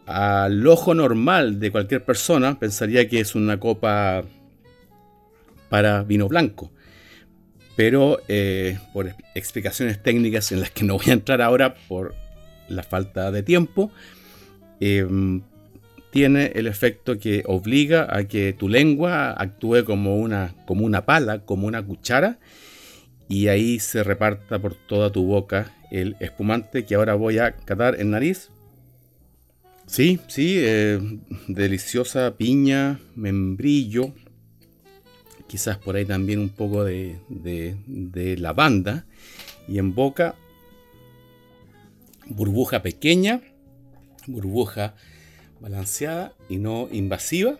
al 0.05 0.65
ojo 0.67 0.93
normal 0.93 1.59
de 1.59 1.71
cualquier 1.71 2.03
persona 2.03 2.59
pensaría 2.59 3.07
que 3.07 3.19
es 3.19 3.33
una 3.33 3.59
copa 3.59 4.23
para 5.69 6.03
vino 6.03 6.27
blanco 6.27 6.71
pero 7.81 8.21
eh, 8.27 8.77
por 8.93 9.15
explicaciones 9.33 10.03
técnicas 10.03 10.51
en 10.51 10.59
las 10.59 10.69
que 10.69 10.83
no 10.83 10.97
voy 10.99 11.09
a 11.09 11.13
entrar 11.13 11.41
ahora 11.41 11.73
por 11.87 12.13
la 12.69 12.83
falta 12.83 13.31
de 13.31 13.41
tiempo, 13.41 13.91
em, 14.79 15.41
tiene 16.11 16.51
el 16.53 16.67
efecto 16.67 17.17
que 17.17 17.41
obliga 17.47 18.05
a 18.15 18.25
que 18.25 18.53
tu 18.53 18.69
lengua 18.69 19.31
actúe 19.31 19.83
como 19.83 20.17
una, 20.17 20.53
como 20.67 20.85
una 20.85 21.07
pala, 21.07 21.39
como 21.39 21.65
una 21.65 21.81
cuchara, 21.81 22.37
y 23.27 23.47
ahí 23.47 23.79
se 23.79 24.03
reparta 24.03 24.59
por 24.59 24.75
toda 24.75 25.11
tu 25.11 25.25
boca 25.25 25.73
el 25.89 26.17
espumante 26.19 26.85
que 26.85 26.93
ahora 26.93 27.15
voy 27.15 27.39
a 27.39 27.53
catar 27.53 27.99
en 27.99 28.11
nariz. 28.11 28.51
Sí, 29.87 30.19
sí, 30.27 30.57
eh, 30.59 30.99
deliciosa 31.47 32.37
piña, 32.37 32.99
membrillo, 33.15 34.13
quizás 35.51 35.77
por 35.77 35.97
ahí 35.97 36.05
también 36.05 36.39
un 36.39 36.47
poco 36.47 36.85
de, 36.85 37.19
de. 37.27 37.75
Y 39.67 39.79
en 39.79 39.93
boca, 39.93 40.35
burbuja 42.25 42.81
pequeña, 42.81 43.41
burbuja 44.27 44.95
balanceada 45.59 46.33
y 46.47 46.55
no 46.55 46.87
invasiva. 46.89 47.59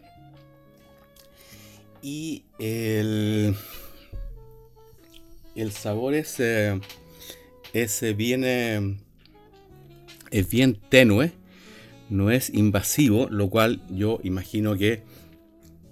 Y 2.01 2.45
el, 2.59 3.55
el 5.55 5.71
sabor 5.73 6.13
es, 6.13 6.41
ese 7.73 8.13
viene 8.13 8.99
es 10.31 10.49
bien 10.49 10.79
tenue, 10.87 11.33
no 12.09 12.31
es 12.31 12.51
invasivo, 12.51 13.27
lo 13.29 13.49
cual 13.49 13.81
yo 13.89 14.21
imagino 14.23 14.77
que 14.77 15.03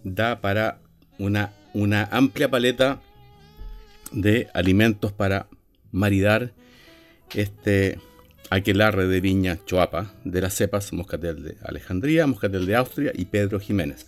da 0.05 0.39
para 0.39 0.79
una 1.17 1.58
una 1.73 2.05
amplia 2.11 2.49
paleta 2.49 3.01
de 4.11 4.49
alimentos 4.53 5.11
para 5.11 5.47
maridar 5.91 6.51
este 7.33 7.99
aquelarre 8.49 9.07
de 9.07 9.21
viña 9.21 9.59
choapa 9.65 10.13
de 10.23 10.41
las 10.41 10.55
cepas 10.55 10.91
Moscatel 10.93 11.43
de 11.43 11.57
Alejandría, 11.63 12.25
Moscatel 12.25 12.65
de 12.65 12.75
Austria 12.75 13.11
y 13.15 13.25
Pedro 13.25 13.59
Jiménez. 13.59 14.07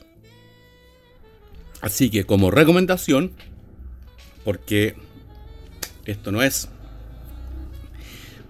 Así 1.81 2.09
que 2.09 2.25
como 2.25 2.51
recomendación, 2.51 3.31
porque 4.43 4.95
Esto 6.05 6.31
no 6.31 6.41
es 6.41 6.67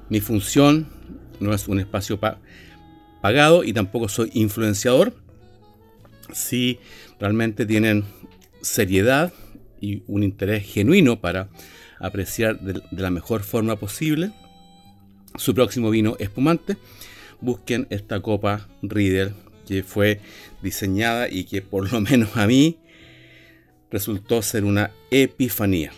mi 0.09 0.21
función, 0.21 0.87
no 1.39 1.53
es 1.53 1.67
un 1.67 1.79
espacio 1.79 2.19
pagado 3.21 3.63
y 3.63 3.73
tampoco 3.73 4.07
soy 4.07 4.31
influenciador. 4.33 5.13
Si 6.31 6.79
realmente 7.19 7.65
tienen 7.65 8.05
seriedad 8.61 9.33
y 9.79 10.03
un 10.07 10.23
interés 10.23 10.65
genuino 10.65 11.19
para 11.19 11.49
apreciar 11.99 12.59
de, 12.59 12.81
la 12.91 13.09
mejor 13.09 13.43
forma 13.43 13.75
posible 13.77 14.31
su 15.37 15.53
próximo 15.55 15.89
vino 15.89 16.15
espumante, 16.19 16.77
busquen 17.39 17.87
esta 17.89 18.19
copa 18.19 18.67
Riedel 18.81 19.33
que 19.67 19.83
fue 19.83 20.19
diseñada 20.61 21.29
y 21.29 21.45
que 21.45 21.61
por 21.61 21.91
lo 21.91 22.01
menos 22.01 22.35
a 22.35 22.47
mí 22.47 22.79
resultó 23.89 24.41
ser 24.41 24.65
una 24.65 24.91
epifanía 25.09 25.91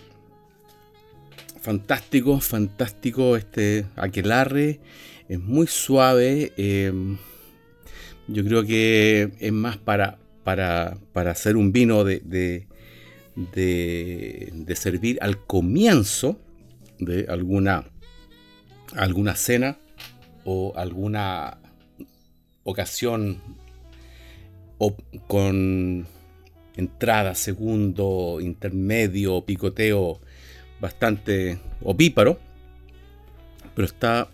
fantástico, 1.63 2.41
fantástico 2.41 3.38
este 3.38 3.86
aquelarre. 3.96 4.82
Es 5.29 5.39
muy 5.39 5.65
suave. 5.65 6.51
Em, 6.58 7.17
yo 8.27 8.43
creo 8.43 8.65
que 8.65 9.32
es 9.39 9.53
más 9.53 9.77
para, 9.77 10.20
para, 10.44 10.98
hacer 11.14 11.58
un 11.58 11.72
vino 11.72 12.04
de, 12.04 12.20
de, 12.20 12.68
de, 13.36 14.76
servir 14.76 15.18
al 15.22 15.46
comienzo 15.46 16.40
de 17.00 17.26
alguna, 17.30 17.86
alguna 18.96 19.36
cena 19.36 19.78
o 20.46 20.74
alguna 20.76 21.58
ocasión 22.64 23.42
o 24.78 24.96
con 25.28 26.06
entrada, 26.76 27.36
segundo, 27.36 28.40
intermedio, 28.42 29.46
picoteo 29.46 30.20
bastante 30.80 31.60
opíparo, 31.82 32.40
pero 33.76 33.86
está 33.86 34.30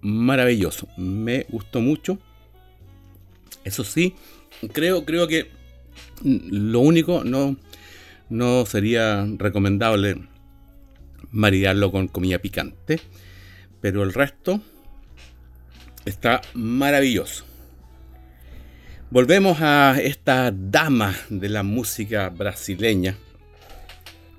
maravilloso. 0.00 0.86
Me 0.96 1.46
gustó 1.48 1.80
mucho. 1.80 2.18
Eso 3.64 3.84
sí, 3.84 4.14
creo, 4.72 5.04
creo 5.04 5.28
que 5.28 5.50
lo 6.22 6.80
único 6.80 7.24
no, 7.24 7.56
no 8.28 8.66
sería 8.66 9.26
recomendable 9.36 10.28
maridarlo 11.30 11.92
con 11.92 12.08
comida 12.08 12.38
picante, 12.38 13.00
pero 13.80 14.02
el 14.02 14.12
resto 14.12 14.60
está 16.04 16.40
maravilloso. 16.54 17.44
Volvemos 19.10 19.60
a 19.60 19.96
esta 20.00 20.52
dama 20.52 21.14
de 21.30 21.48
la 21.48 21.62
música 21.62 22.28
brasileña, 22.28 23.16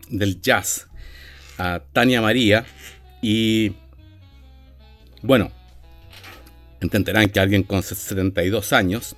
del 0.09 0.41
jazz, 0.41 0.87
a 1.57 1.81
Tania 1.91 2.21
María 2.21 2.65
y 3.21 3.73
bueno, 5.21 5.51
entenderán 6.79 7.29
que 7.29 7.39
alguien 7.39 7.63
con 7.63 7.83
72 7.83 8.71
años 8.73 9.15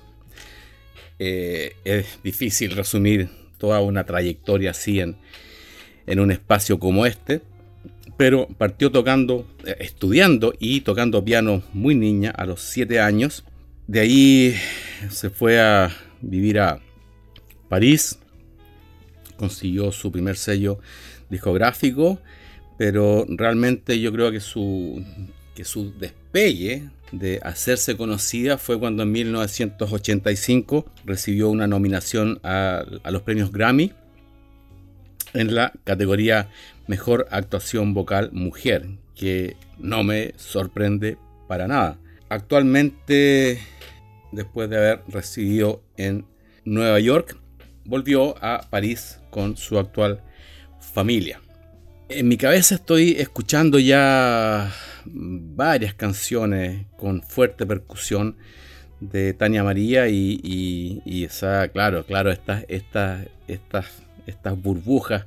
eh, 1.18 1.76
es 1.84 2.18
difícil 2.22 2.72
resumir 2.72 3.28
toda 3.58 3.80
una 3.80 4.04
trayectoria 4.04 4.72
así 4.72 5.00
en, 5.00 5.16
en 6.06 6.20
un 6.20 6.30
espacio 6.30 6.78
como 6.78 7.06
este, 7.06 7.42
pero 8.16 8.48
partió 8.58 8.90
tocando, 8.90 9.46
eh, 9.64 9.76
estudiando 9.80 10.54
y 10.58 10.80
tocando 10.80 11.24
piano 11.24 11.62
muy 11.72 11.94
niña 11.94 12.30
a 12.30 12.44
los 12.44 12.60
7 12.62 13.00
años. 13.00 13.44
De 13.86 14.00
ahí 14.00 14.54
se 15.10 15.30
fue 15.30 15.60
a 15.60 15.90
vivir 16.20 16.58
a 16.60 16.80
París, 17.68 18.18
consiguió 19.36 19.92
su 19.92 20.12
primer 20.12 20.36
sello 20.36 20.78
discográfico, 21.30 22.20
pero 22.78 23.26
realmente 23.28 23.98
yo 24.00 24.12
creo 24.12 24.30
que 24.30 24.40
su, 24.40 25.04
que 25.54 25.64
su 25.64 25.92
despegue 25.98 26.90
de 27.12 27.40
hacerse 27.42 27.96
conocida 27.96 28.58
fue 28.58 28.78
cuando 28.78 29.02
en 29.02 29.12
1985 29.12 30.86
recibió 31.04 31.50
una 31.50 31.66
nominación 31.66 32.40
a, 32.42 32.84
los 33.10 33.22
premios 33.22 33.52
Grammy 33.52 33.92
en 35.34 35.54
la 35.54 35.72
categoría 35.84 36.48
Mejor 36.86 37.28
Actuación 37.30 37.94
Vocal 37.94 38.30
Mujer, 38.32 38.88
que 39.14 39.56
no 39.78 40.02
me 40.02 40.34
sorprende 40.36 41.16
para 41.46 41.68
nada. 41.68 41.98
Actualmente, 42.28 43.60
después 44.32 44.68
de 44.68 44.76
haber 44.76 45.02
residido 45.08 45.82
en 45.96 46.24
Nueva 46.64 46.98
York, 46.98 47.38
volvió 47.84 48.42
a 48.42 48.62
París 48.68 49.20
con 49.30 49.56
su 49.56 49.78
actual 49.78 50.22
familia. 50.80 51.40
En 52.08 52.28
mi 52.28 52.36
cabeza 52.36 52.74
estoy 52.74 53.12
escuchando 53.12 53.78
ya 53.78 54.70
varias 55.04 55.94
canciones 55.94 56.86
con 56.96 57.22
fuerte 57.22 57.66
percusión 57.66 58.36
de 59.00 59.34
Tania 59.34 59.64
María 59.64 60.08
y, 60.08 61.24
esa, 61.24 61.68
claro, 61.68 62.06
claro, 62.06 62.30
estas, 62.30 62.64
estas, 62.68 63.26
estas, 63.48 64.02
estas 64.26 64.60
burbujas 64.60 65.26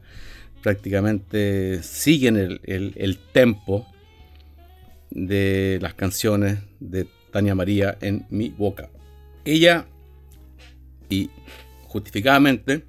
prácticamente 0.62 1.84
siguen 1.84 2.38
el, 2.38 2.62
el 2.96 3.18
tempo 3.18 3.86
de 5.12 5.80
las 5.82 5.94
canciones 5.94 6.60
de 6.80 7.08
Tania 7.32 7.54
María 7.54 7.98
en 8.02 8.26
mi 8.30 8.50
boca. 8.50 8.90
Ella, 9.44 9.86
y 11.10 11.30
justificadamente, 11.84 12.86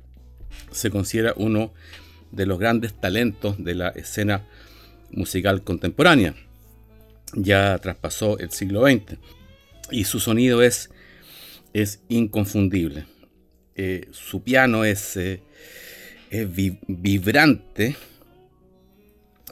se 0.71 0.91
considera 0.91 1.35
uno 1.37 1.73
de 2.31 2.47
los 2.47 2.59
grandes 2.59 2.95
talentos 2.95 3.63
de 3.63 3.75
la 3.75 3.89
escena 3.89 4.45
musical 5.11 5.63
contemporánea. 5.63 6.35
Ya 7.35 7.79
traspasó 7.79 8.39
el 8.39 8.51
siglo 8.51 8.87
XX 8.87 9.19
y 9.91 10.05
su 10.05 10.21
sonido 10.21 10.63
es, 10.63 10.91
es 11.73 12.01
inconfundible. 12.09 13.07
Eh, 13.75 14.09
su 14.11 14.43
piano 14.43 14.85
es, 14.85 15.17
eh, 15.17 15.43
es 16.31 16.49
vibrante 16.87 17.97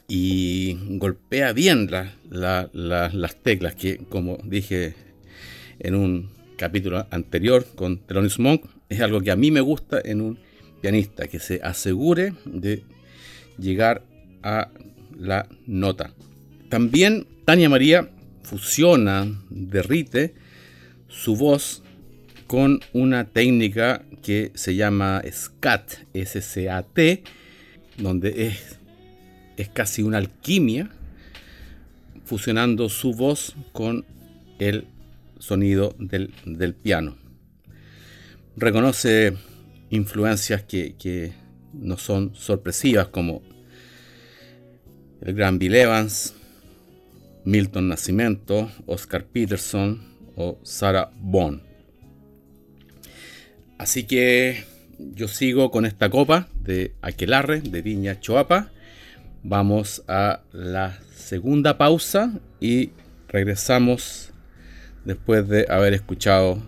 y 0.08 0.76
golpea 0.98 1.52
bien 1.52 1.90
las 2.30 3.36
teclas 3.42 3.74
que, 3.74 3.98
como 3.98 4.38
dije 4.44 4.94
en 5.78 5.94
un 5.94 6.30
capítulo 6.56 7.06
anterior 7.10 7.66
con 7.74 7.98
Thelonious 7.98 8.38
Monk, 8.38 8.64
es 8.88 9.00
algo 9.00 9.20
que 9.20 9.30
a 9.30 9.36
mí 9.36 9.50
me 9.50 9.60
gusta 9.60 10.00
en 10.02 10.20
un 10.20 10.38
pianista 10.80 11.26
que 11.26 11.38
se 11.38 11.60
asegure 11.62 12.34
de 12.44 12.84
llegar 13.58 14.02
a 14.42 14.70
la 15.18 15.48
nota. 15.66 16.12
También 16.74 17.28
Tania 17.44 17.68
María 17.68 18.10
fusiona, 18.42 19.28
derrite 19.48 20.34
su 21.06 21.36
voz 21.36 21.84
con 22.48 22.80
una 22.92 23.26
técnica 23.26 24.02
que 24.24 24.50
se 24.56 24.74
llama 24.74 25.22
SCAT, 25.30 25.92
S-C-A-T, 26.14 27.22
donde 27.96 28.48
es, 28.48 28.80
es 29.56 29.68
casi 29.68 30.02
una 30.02 30.18
alquimia, 30.18 30.90
fusionando 32.24 32.88
su 32.88 33.14
voz 33.14 33.54
con 33.70 34.04
el 34.58 34.88
sonido 35.38 35.94
del, 36.00 36.34
del 36.44 36.74
piano. 36.74 37.16
Reconoce 38.56 39.34
influencias 39.90 40.64
que, 40.64 41.32
no 41.72 41.98
son 41.98 42.34
sorpresivas 42.34 43.06
como 43.06 43.42
el 45.20 45.34
gran 45.34 45.60
Bill 45.60 45.76
Evans, 45.76 46.34
Milton 47.44 47.88
Nascimento, 47.88 48.70
Oscar 48.86 49.24
Peterson 49.24 50.00
o 50.36 50.58
Sarah 50.62 51.10
Bond. 51.20 51.60
Así 53.78 54.04
que 54.04 54.64
yo 54.98 55.28
sigo 55.28 55.70
con 55.70 55.84
esta 55.84 56.10
copa 56.10 56.48
de 56.60 56.94
Aquelarre 57.02 57.60
de 57.60 57.82
Viña 57.82 58.20
Choapa. 58.20 58.70
Vamos 59.42 60.02
a 60.08 60.40
la 60.52 60.98
segunda 61.14 61.76
pausa 61.76 62.32
y 62.60 62.90
regresamos 63.28 64.30
después 65.04 65.48
de 65.48 65.66
haber 65.68 65.92
escuchado 65.92 66.62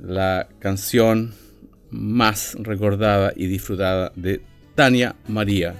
la 0.00 0.48
canción 0.58 1.34
más 1.90 2.56
recordada 2.58 3.32
y 3.36 3.46
disfrutada 3.46 4.12
de 4.16 4.42
Tania 4.74 5.14
María. 5.28 5.74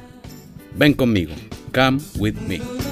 Ven 0.76 0.94
conmigo, 0.94 1.34
come 1.72 1.98
with 2.18 2.36
me. 2.46 2.91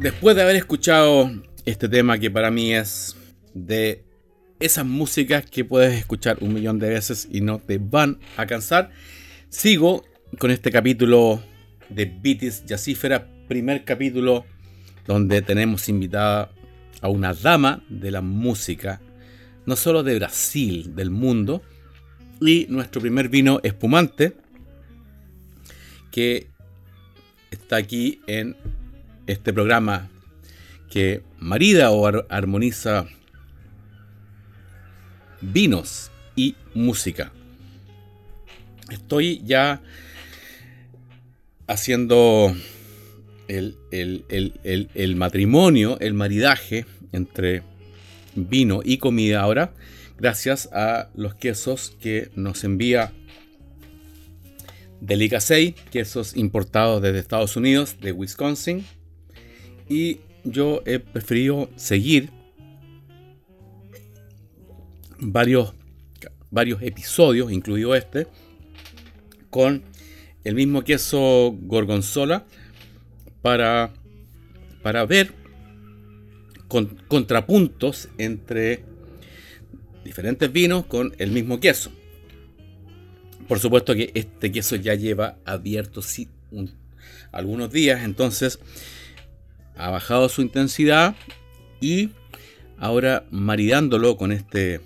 Después 0.00 0.36
de 0.36 0.42
haber 0.42 0.56
escuchado 0.56 1.30
este 1.66 1.88
tema 1.88 2.18
que 2.18 2.30
para 2.30 2.50
mí 2.50 2.72
es 2.72 3.14
de 3.54 4.04
esas 4.60 4.84
músicas 4.84 5.46
que 5.46 5.64
puedes 5.64 5.98
escuchar 5.98 6.38
un 6.40 6.52
millón 6.52 6.78
de 6.78 6.90
veces 6.90 7.28
y 7.30 7.40
no 7.40 7.58
te 7.58 7.78
van 7.78 8.18
a 8.36 8.46
cansar, 8.46 8.90
sigo 9.48 10.04
con 10.38 10.50
este 10.50 10.70
capítulo 10.70 11.42
de 11.88 12.04
Beatis 12.04 12.64
Yacífera, 12.66 13.26
primer 13.48 13.84
capítulo 13.84 14.44
donde 15.06 15.42
tenemos 15.42 15.88
invitada 15.88 16.52
a 17.00 17.08
una 17.08 17.34
dama 17.34 17.82
de 17.88 18.10
la 18.10 18.20
música, 18.20 19.00
no 19.66 19.76
solo 19.76 20.02
de 20.02 20.16
Brasil, 20.16 20.94
del 20.94 21.10
mundo, 21.10 21.62
y 22.40 22.66
nuestro 22.68 23.00
primer 23.00 23.28
vino 23.28 23.60
espumante, 23.62 24.34
que 26.10 26.48
está 27.50 27.76
aquí 27.76 28.20
en 28.26 28.56
este 29.26 29.52
programa 29.52 30.10
que 30.90 31.22
marida 31.38 31.90
o 31.90 32.06
armoniza 32.28 33.06
vinos 35.40 36.10
y 36.36 36.54
música. 36.74 37.32
Estoy 38.90 39.40
ya 39.44 39.80
haciendo 41.66 42.54
el, 43.46 43.76
el, 43.90 45.16
matrimonio, 45.16 45.98
el 46.00 46.14
maridaje 46.14 46.86
entre 47.12 47.62
vino 48.34 48.80
y 48.84 48.98
comida 48.98 49.40
ahora, 49.40 49.72
gracias 50.18 50.68
a 50.72 51.10
los 51.14 51.34
quesos 51.34 51.96
que 52.00 52.30
nos 52.34 52.64
envía 52.64 53.12
Delicacey, 55.00 55.74
quesos 55.90 56.36
importados 56.36 57.00
desde 57.02 57.20
Estados 57.20 57.56
Unidos, 57.56 57.96
de 58.00 58.12
Wisconsin. 58.12 58.84
Y 59.88 60.20
yo 60.44 60.82
he 60.86 60.98
preferido 60.98 61.70
seguir 61.76 62.30
varios, 65.20 65.74
varios 66.50 66.82
episodios, 66.82 67.52
incluido 67.52 67.94
este, 67.94 68.26
con 69.50 69.82
el 70.44 70.54
mismo 70.54 70.82
queso 70.82 71.54
gorgonzola 71.62 72.44
para, 73.42 73.92
para 74.82 75.04
ver 75.06 75.32
con, 76.68 76.86
contrapuntos 77.08 78.08
entre 78.18 78.84
diferentes 80.04 80.50
vinos 80.50 80.86
con 80.86 81.14
el 81.18 81.30
mismo 81.30 81.60
queso. 81.60 81.90
Por 83.48 83.58
supuesto 83.58 83.94
que 83.94 84.12
este 84.14 84.52
queso 84.52 84.76
ya 84.76 84.94
lleva 84.94 85.36
abierto 85.44 86.00
algunos 87.32 87.72
días, 87.72 88.04
entonces 88.04 88.60
ha 89.76 89.90
bajado 89.90 90.28
su 90.28 90.42
intensidad 90.42 91.16
y 91.80 92.10
ahora 92.78 93.24
maridándolo 93.30 94.16
con 94.16 94.30
este 94.30 94.80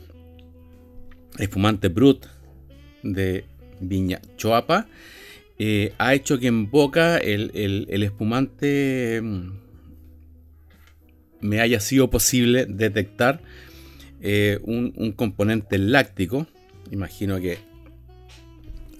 espumante 1.38 1.88
Brut 1.88 2.26
de 3.02 3.44
Viña 3.80 4.20
Choapa, 4.36 4.86
eh, 5.58 5.92
ha 5.98 6.14
hecho 6.14 6.38
que 6.38 6.48
en 6.48 6.70
boca 6.70 7.18
el, 7.18 7.86
espumante 8.02 9.20
mm, 9.22 9.50
me 11.40 11.60
haya 11.60 11.80
sido 11.80 12.10
posible 12.10 12.66
detectar 12.66 13.40
eh, 14.20 14.58
un, 14.62 14.92
un, 14.96 15.12
componente 15.12 15.78
láctico, 15.78 16.46
imagino 16.90 17.40
que 17.40 17.58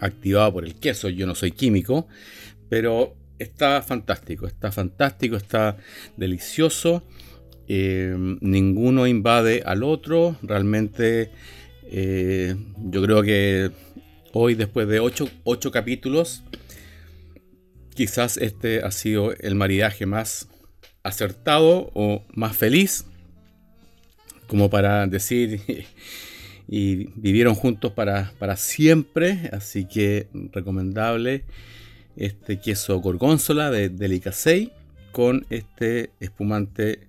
activado 0.01 0.53
por 0.53 0.65
el 0.65 0.75
queso, 0.75 1.09
yo 1.09 1.27
no 1.27 1.35
soy 1.35 1.53
químico, 1.53 2.07
pero 2.69 3.17
está 3.39 3.83
fantástico, 3.83 4.47
está 4.47 4.71
fantástico, 4.71 5.37
está 5.37 5.77
delicioso, 6.17 7.03
eh, 7.67 8.15
ninguno 8.41 9.07
invade 9.07 9.63
al 9.65 9.83
otro, 9.83 10.37
realmente 10.43 11.31
eh, 11.87 12.57
yo 12.77 13.03
creo 13.03 13.23
que 13.23 13.71
hoy, 14.33 14.55
después 14.55 14.89
de 14.89 15.01
ocho, 15.01 15.71
capítulos, 15.71 16.43
quizás 17.95 18.37
este 18.37 18.83
ha 18.83 18.91
sido 18.91 19.33
el 19.33 19.55
maridaje 19.55 20.07
más 20.07 20.49
acertado 21.03 21.91
o 21.95 22.25
más 22.35 22.57
feliz, 22.57 23.07
como 24.47 24.71
para 24.71 25.07
decir, 25.07 25.61
y 26.69 27.07
vivieron 27.17 27.55
juntos 27.55 27.93
para, 27.93 28.33
para 28.39 28.57
siempre, 28.57 29.51
así 29.53 29.87
que 29.87 30.29
recomendable 30.53 31.45
este 32.17 32.61
queso 32.61 33.01
gorgonzola 33.01 33.71
de 33.71 33.89
Delicacey 33.89 34.73
con 35.13 35.47
este 35.51 36.11
espumante 36.21 37.09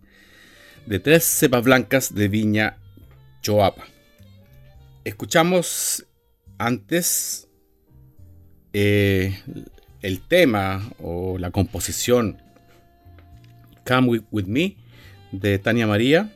de 0.85 0.99
tres 0.99 1.23
cepas 1.23 1.63
blancas 1.63 2.13
de 2.13 2.27
viña 2.27 2.77
Choapa. 3.41 3.94
Escuchamos 5.05 6.03
antes 6.57 7.47
eh, 8.73 9.39
el 10.01 10.19
tema 10.19 10.81
o 10.97 11.37
la 11.37 11.51
composición 11.51 12.41
Come 13.85 14.21
With, 14.31 14.45
Me 14.47 14.77
de 15.31 15.59
Tania 15.59 15.85
María, 15.85 16.35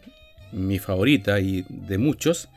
mi 0.52 0.78
favorita 0.78 1.40
y 1.40 1.66
de 1.68 1.98
muchos. 1.98 2.48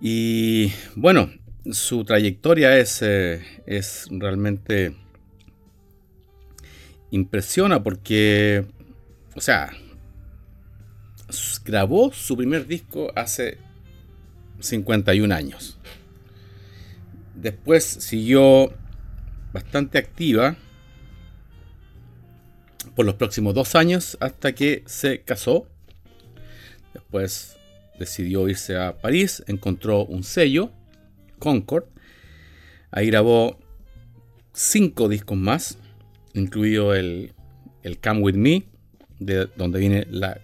Y 0.00 0.70
bueno, 0.94 1.32
su 1.72 2.04
trayectoria 2.04 2.78
es, 2.78 3.02
eh, 3.02 3.42
es 3.66 4.06
realmente 4.08 4.94
impresiona 7.10 7.82
porque, 7.82 8.64
o 9.34 9.40
sea, 9.40 9.72
grabó 11.64 12.12
su 12.12 12.36
primer 12.36 12.68
disco 12.68 13.10
hace 13.16 13.58
51 14.64 15.34
años. 15.34 15.78
Después 17.34 17.84
siguió 17.84 18.72
bastante 19.52 19.98
activa 19.98 20.56
por 22.94 23.06
los 23.06 23.14
próximos 23.14 23.54
dos 23.54 23.74
años 23.74 24.16
hasta 24.20 24.54
que 24.54 24.82
se 24.86 25.22
casó. 25.22 25.66
Después 26.92 27.56
decidió 27.98 28.48
irse 28.48 28.76
a 28.76 28.96
París, 28.96 29.42
encontró 29.46 30.04
un 30.04 30.24
sello, 30.24 30.70
Concord. 31.38 31.84
Ahí 32.90 33.06
grabó 33.08 33.58
cinco 34.52 35.08
discos 35.08 35.36
más, 35.36 35.78
incluido 36.32 36.94
el, 36.94 37.32
Come 38.02 38.20
With 38.20 38.34
Me, 38.36 38.64
de 39.18 39.46
donde 39.56 39.78
viene 39.80 40.06
la, 40.10 40.40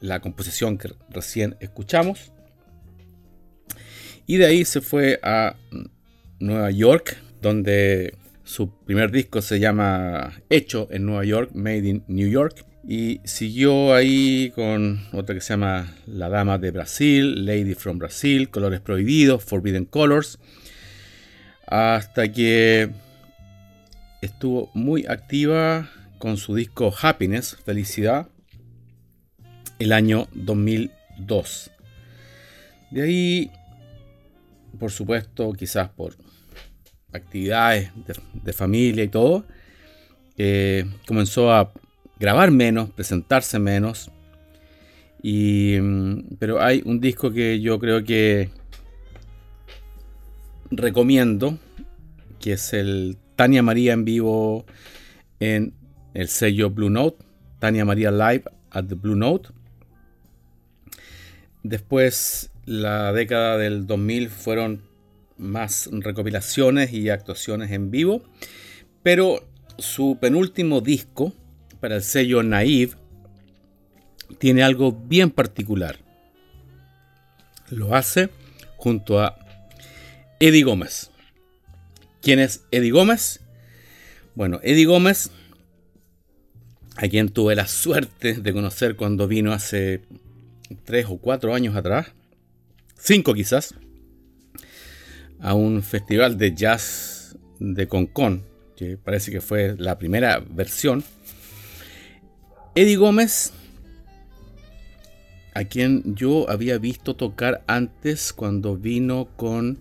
la 0.00 0.20
composición 0.20 0.78
que 0.78 0.92
recién 1.10 1.56
escuchamos. 1.60 2.32
Y 4.32 4.38
de 4.38 4.46
ahí 4.46 4.64
se 4.64 4.80
fue 4.80 5.20
a 5.22 5.56
Nueva 6.40 6.70
York, 6.70 7.18
donde 7.42 8.14
su 8.44 8.70
primer 8.86 9.10
disco 9.10 9.42
se 9.42 9.60
llama 9.60 10.32
Hecho 10.48 10.88
en 10.90 11.04
Nueva 11.04 11.26
York, 11.26 11.50
Made 11.52 11.86
in 11.86 12.04
New 12.08 12.30
York. 12.30 12.64
Y 12.88 13.20
siguió 13.24 13.92
ahí 13.92 14.50
con 14.54 15.06
otra 15.12 15.34
que 15.34 15.42
se 15.42 15.52
llama 15.52 15.94
La 16.06 16.30
Dama 16.30 16.56
de 16.56 16.70
Brasil, 16.70 17.44
Lady 17.44 17.74
from 17.74 17.98
Brasil, 17.98 18.48
Colores 18.48 18.80
Prohibidos, 18.80 19.44
Forbidden 19.44 19.84
Colors. 19.84 20.38
Hasta 21.66 22.32
que 22.32 22.88
estuvo 24.22 24.70
muy 24.72 25.04
activa 25.08 25.90
con 26.16 26.38
su 26.38 26.54
disco 26.54 26.90
Happiness, 27.02 27.58
Felicidad, 27.66 28.28
el 29.78 29.92
año 29.92 30.26
2002. 30.32 31.70
De 32.92 33.02
ahí 33.02 33.50
por 34.78 34.90
supuesto, 34.90 35.52
quizás 35.52 35.88
por 35.90 36.14
actividades 37.12 37.90
de, 38.44 38.52
familia 38.52 39.04
y 39.04 39.08
todo, 39.08 39.44
eh, 40.36 40.86
comenzó 41.06 41.52
a 41.52 41.72
grabar 42.18 42.50
menos, 42.50 42.90
presentarse 42.90 43.58
menos. 43.58 44.10
Y, 45.22 45.76
mm, 45.80 46.36
pero 46.38 46.62
hay 46.62 46.82
un 46.84 47.00
disco 47.00 47.30
que 47.30 47.60
yo 47.60 47.78
creo 47.78 48.02
que 48.04 48.50
recomiendo, 50.70 51.58
que 52.40 52.54
es 52.54 52.72
el 52.72 53.18
Tania 53.36 53.62
María 53.62 53.92
en 53.92 54.04
vivo 54.04 54.64
en 55.40 55.74
el 56.14 56.28
sello 56.28 56.70
Blue 56.70 56.90
Note, 56.90 57.24
Tania 57.58 57.84
María 57.84 58.10
Live 58.10 58.44
at 58.70 58.84
the 58.84 58.94
Blue 58.94 59.16
Note. 59.16 59.50
Después, 61.62 62.51
la 62.64 63.12
década 63.12 63.58
del 63.58 63.86
2000 63.86 64.30
fueron 64.30 64.82
más 65.36 65.88
recopilaciones 65.92 66.92
y 66.92 67.10
actuaciones 67.10 67.70
en 67.72 67.90
vivo, 67.90 68.22
pero 69.02 69.44
su 69.78 70.18
penúltimo 70.20 70.80
disco 70.80 71.32
para 71.80 71.96
el 71.96 72.02
sello 72.02 72.42
Naive 72.42 72.92
tiene 74.38 74.62
algo 74.62 74.92
bien 74.92 75.30
particular. 75.30 75.98
Lo 77.70 77.94
hace 77.94 78.30
junto 78.76 79.20
a 79.20 79.36
Eddie 80.38 80.62
Gómez. 80.62 81.10
¿Quién 82.20 82.38
es 82.38 82.64
Eddie 82.70 82.92
Gómez? 82.92 83.40
Bueno, 84.34 84.60
Eddie 84.62 84.86
Gómez, 84.86 85.30
a 86.96 87.08
quien 87.08 87.30
tuve 87.30 87.54
la 87.54 87.66
suerte 87.66 88.34
de 88.34 88.52
conocer 88.52 88.96
cuando 88.96 89.26
vino 89.26 89.52
hace 89.52 90.02
tres 90.84 91.06
o 91.08 91.18
cuatro 91.18 91.54
años 91.54 91.76
atrás, 91.76 92.12
cinco 93.02 93.34
quizás, 93.34 93.74
a 95.40 95.54
un 95.54 95.82
festival 95.82 96.38
de 96.38 96.54
jazz 96.54 97.36
de 97.58 97.88
Concon, 97.88 98.44
que 98.76 98.96
parece 98.96 99.32
que 99.32 99.40
fue 99.40 99.74
la 99.76 99.98
primera 99.98 100.38
versión. 100.38 101.02
Eddie 102.76 102.96
Gómez, 102.96 103.52
a 105.54 105.64
quien 105.64 106.14
yo 106.14 106.48
había 106.48 106.78
visto 106.78 107.16
tocar 107.16 107.64
antes 107.66 108.32
cuando 108.32 108.76
vino 108.76 109.28
con 109.36 109.78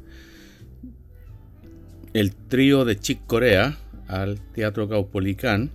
el 2.13 2.33
trío 2.33 2.85
de 2.85 2.99
Chick 2.99 3.25
Corea 3.27 3.77
al 4.07 4.41
Teatro 4.51 4.89
Caupolicán. 4.89 5.69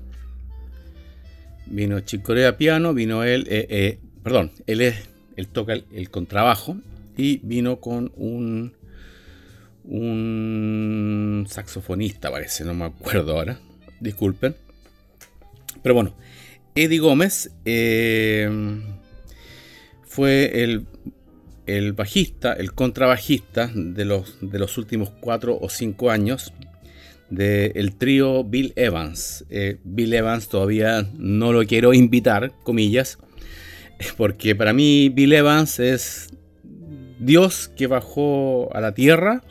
Vino 1.67 2.01
Chick 2.01 2.23
Corea 2.23 2.59
piano, 2.59 2.93
vino 2.93 3.23
él, 3.23 3.47
eh, 3.49 3.67
eh, 3.71 3.99
perdón, 4.25 4.51
él, 4.67 4.81
es, 4.81 5.09
él 5.37 5.47
toca 5.47 5.75
el, 5.75 6.11
contrabajo 6.11 6.77
y 7.17 7.39
vino 7.43 7.81
con 7.81 8.13
un, 8.17 8.75
un 9.85 11.47
saxofonista, 11.49 12.31
parece, 12.31 12.65
no 12.65 12.75
me 12.75 12.85
acuerdo 12.87 13.33
ahora, 13.33 13.59
disculpen. 14.01 14.55
Pero 15.83 15.95
bueno, 15.95 16.15
Eddie 16.75 16.99
Gómez 16.99 17.53
eh, 17.65 18.49
fue 20.05 20.63
el 20.63 20.87
el 21.67 21.93
bajista, 21.93 22.53
el 22.53 22.73
contrabajista 22.73 23.71
de 23.75 24.05
los, 24.05 24.39
de 24.41 24.59
los 24.59 24.79
últimos 24.79 25.11
cuatro 25.11 25.59
o 25.61 25.69
cinco 25.69 26.11
años 26.11 26.53
del 27.29 27.97
trío 27.97 28.45
Bill 28.45 28.73
Evans. 28.77 29.45
Eh, 29.51 29.79
Bill 29.83 30.15
Evans 30.15 30.49
todavía 30.49 31.09
no 31.17 31.53
lo 31.53 31.65
quiero 31.67 31.93
invitar, 31.93 32.53
comillas, 32.63 33.19
porque 34.17 34.55
para 34.55 34.73
mí 34.73 35.09
Bill 35.09 35.33
Evans 35.33 35.81
es 35.81 36.29
Dios 37.19 37.71
que 37.77 37.87
bajó 37.87 38.75
a 38.75 38.81
la 38.81 38.93
tierra, 38.93 39.43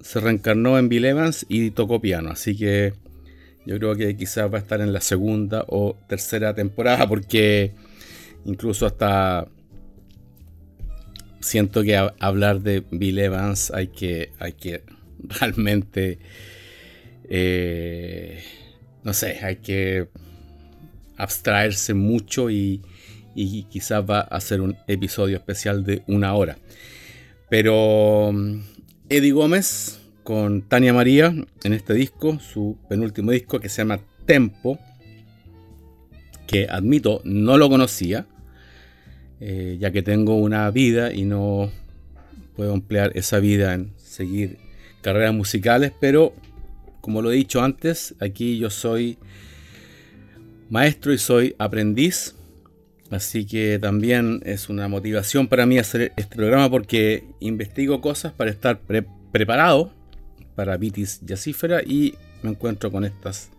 se 0.00 0.20
reencarnó 0.20 0.78
en 0.78 0.88
Bill 0.88 1.04
Evans 1.04 1.46
y 1.48 1.70
tocó 1.70 2.00
piano. 2.00 2.30
Así 2.30 2.56
que 2.56 2.94
yo 3.66 3.78
creo 3.78 3.94
que 3.94 4.16
quizás 4.16 4.52
va 4.52 4.58
a 4.58 4.60
estar 4.60 4.80
en 4.80 4.92
la 4.92 5.00
segunda 5.00 5.64
o 5.68 5.96
tercera 6.08 6.54
temporada, 6.54 7.06
porque 7.06 7.72
incluso 8.44 8.86
hasta 8.86 9.46
siento 11.40 11.82
que 11.82 11.96
hablar 11.96 12.60
de 12.60 12.84
Bill 12.90 13.18
Evans 13.18 13.70
hay 13.70 13.88
que, 13.88 14.32
hay 14.38 14.52
que 14.52 14.82
realmente, 15.40 16.18
eh, 17.28 18.42
no 19.04 19.12
sé, 19.12 19.38
hay 19.42 19.56
que 19.56 20.08
abstraerse 21.16 21.94
mucho 21.94 22.50
y, 22.50 22.80
y 23.42 23.64
quizás 23.64 24.04
va 24.08 24.20
a 24.20 24.40
ser 24.40 24.60
un 24.60 24.76
episodio 24.86 25.36
especial 25.36 25.84
de 25.84 26.02
una 26.06 26.34
hora. 26.34 26.58
Pero 27.48 28.30
mm, 28.32 28.60
Eddie 29.08 29.32
Gómez 29.32 30.00
con 30.24 30.62
Tania 30.62 30.92
María 30.92 31.34
en 31.64 31.72
este 31.72 31.94
disco, 31.94 32.38
su 32.38 32.76
penúltimo 32.88 33.30
disco 33.30 33.58
que 33.58 33.68
se 33.68 33.78
llama 33.78 34.00
Tempo, 34.26 34.78
que 36.46 36.66
admito 36.68 37.22
no 37.24 37.56
lo 37.56 37.68
conocía. 37.68 38.26
Eh, 39.42 39.78
ya 39.80 39.90
que 39.90 40.02
tengo 40.02 40.36
una 40.36 40.70
vida 40.70 41.14
y 41.14 41.24
no 41.24 41.70
puedo 42.56 42.74
emplear 42.74 43.12
esa 43.14 43.38
vida 43.38 43.72
en 43.72 43.94
seguir 43.96 44.58
carreras 45.00 45.32
musicales, 45.32 45.92
pero 45.98 46.34
como 47.00 47.22
lo 47.22 47.32
he 47.32 47.36
dicho 47.36 47.62
antes, 47.62 48.14
aquí 48.20 48.58
yo 48.58 48.68
soy 48.68 49.16
maestro 50.68 51.14
y 51.14 51.18
soy 51.18 51.54
aprendiz, 51.58 52.34
así 53.10 53.44
que 53.44 53.78
también 53.78 54.40
es 54.44 54.68
una 54.68 54.88
motivación 54.88 55.48
para 55.48 55.66
mí 55.66 55.78
hacer 55.78 56.12
este 56.16 56.36
programa 56.36 56.70
porque 56.70 57.24
investigo 57.40 58.00
cosas 58.00 58.32
para 58.32 58.50
estar 58.50 58.80
preparado 59.32 59.92
para 60.54 60.76
Vitis 60.76 61.20
Yacífera 61.22 61.82
y 61.82 62.14
me 62.42 62.50
encuentro 62.50 62.90
con 62.90 63.04
estas 63.04 63.50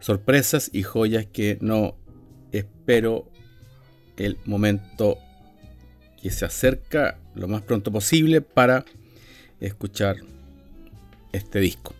sorpresas 0.00 0.70
y 0.72 0.82
joyas 0.82 1.26
que 1.26 1.58
no 1.60 1.96
espero 2.52 3.30
el 4.16 4.38
momento 4.44 5.18
que 6.20 6.30
se 6.30 6.44
acerca 6.44 7.18
lo 7.34 7.48
más 7.48 7.62
pronto 7.62 7.90
posible 7.90 8.40
para 8.40 8.84
escuchar 9.60 10.16
este 11.32 11.60
disco. 11.60 11.94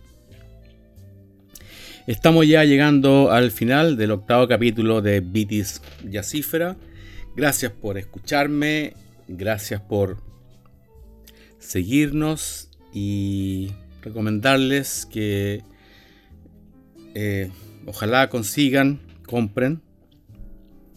Estamos 2.05 2.47
ya 2.47 2.63
llegando 2.65 3.31
al 3.31 3.51
final 3.51 3.95
del 3.95 4.11
octavo 4.11 4.47
capítulo 4.47 5.01
de 5.01 5.21
Vitis 5.21 5.81
Yacífera. 6.03 6.75
Gracias 7.35 7.71
por 7.71 7.97
escucharme, 7.97 8.93
gracias 9.27 9.81
por 9.81 10.17
seguirnos 11.57 12.69
y 12.93 13.71
recomendarles 14.03 15.07
que 15.11 15.63
eh, 17.15 17.49
ojalá 17.87 18.29
consigan, 18.29 18.99
compren 19.25 19.81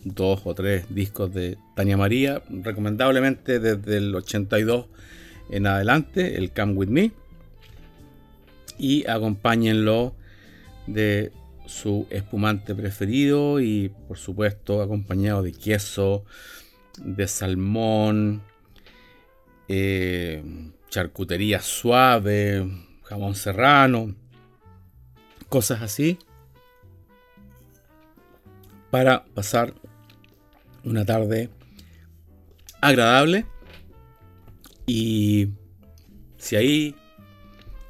dos 0.04 0.42
o 0.44 0.54
tres 0.54 0.94
discos 0.94 1.32
de 1.32 1.56
Tania 1.74 1.96
María, 1.96 2.42
recomendablemente 2.50 3.58
desde 3.58 3.96
el 3.96 4.14
82 4.14 4.88
en 5.48 5.66
adelante, 5.66 6.36
el 6.36 6.50
Come 6.50 6.74
With 6.74 6.88
Me, 6.88 7.12
y 8.78 9.08
acompáñenlo 9.08 10.14
de 10.86 11.32
su 11.66 12.06
espumante 12.10 12.74
preferido 12.74 13.60
y 13.60 13.90
por 14.08 14.18
supuesto 14.18 14.82
acompañado 14.82 15.42
de 15.42 15.52
queso, 15.52 16.24
de 16.98 17.26
salmón, 17.26 18.42
eh, 19.68 20.42
charcutería 20.88 21.60
suave, 21.60 22.66
jamón 23.02 23.34
serrano, 23.34 24.14
cosas 25.48 25.82
así, 25.82 26.18
para 28.90 29.24
pasar 29.26 29.74
una 30.84 31.04
tarde 31.04 31.50
agradable. 32.80 33.46
Y 34.86 35.48
si 36.38 36.56
ahí 36.56 36.94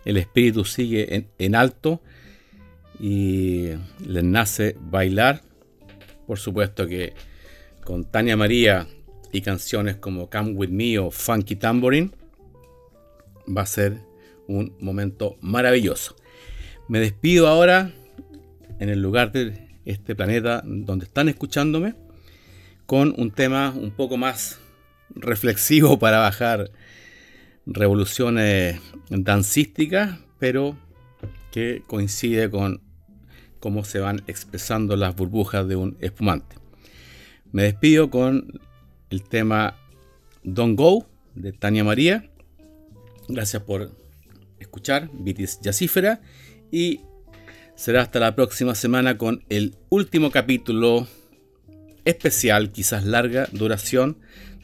el 0.05 0.17
espíritu 0.17 0.65
sigue 0.65 1.29
en, 1.39 1.55
alto 1.55 2.01
y 3.01 3.71
les 4.07 4.25
nace 4.25 4.77
bailar, 4.81 5.43
por 6.27 6.39
supuesto 6.39 6.87
que 6.87 7.15
con 7.85 8.05
Tania 8.05 8.37
María 8.37 8.87
y 9.33 9.41
canciones 9.41 9.97
como 9.97 10.31
Come 10.31 10.53
With 10.53 10.71
Me 10.71 10.99
o 10.99 11.11
Funky 11.11 11.57
Tambourine 11.57 12.11
va 13.47 13.63
a 13.63 13.67
ser 13.67 14.01
un 14.49 14.75
momento 14.81 15.37
maravilloso. 15.41 16.17
Me 16.89 17.01
despido 17.01 17.49
ahora 17.49 17.93
en 18.79 18.89
el 18.89 19.01
lugar 19.01 19.33
de 19.33 19.69
este 19.85 20.15
planeta 20.15 20.63
donde 20.65 21.05
están 21.05 21.29
escuchándome 21.29 21.95
con 22.87 23.15
un 23.19 23.31
tema 23.31 23.73
un 23.77 23.91
poco 23.91 24.17
más 24.17 24.61
reflexivo 25.11 25.99
para 25.99 26.19
bajar 26.19 26.71
revoluciones 27.67 28.81
dancísticas, 29.11 30.19
pero 30.39 30.77
que 31.51 31.83
coincide 31.87 32.51
con 32.51 32.81
cómo 33.61 33.85
se 33.85 33.99
van 33.99 34.23
expresando 34.27 34.97
las 34.97 35.15
burbujas 35.15 35.67
de 35.69 35.77
un 35.77 35.97
espumante. 36.01 36.57
Me 37.53 37.63
despido 37.65 38.11
con 38.11 38.61
el 39.11 39.23
tema 39.23 39.77
Don't 40.43 40.79
Go 40.79 41.07
de 41.35 41.53
Tania 41.53 41.85
María. 41.85 42.31
Gracias 43.29 43.63
por 43.63 43.91
escuchar 44.59 45.11
Vitis 45.13 45.61
Yacífera, 45.61 46.21
y 46.71 47.01
será 47.75 48.03
hasta 48.03 48.19
la 48.19 48.35
próxima 48.35 48.75
semana 48.75 49.19
con 49.19 49.45
el 49.49 49.77
último 49.89 50.31
capítulo 50.31 51.07
especial, 52.05 52.73
quizás 52.73 53.05
larga 53.05 53.49
duración, 53.53 54.19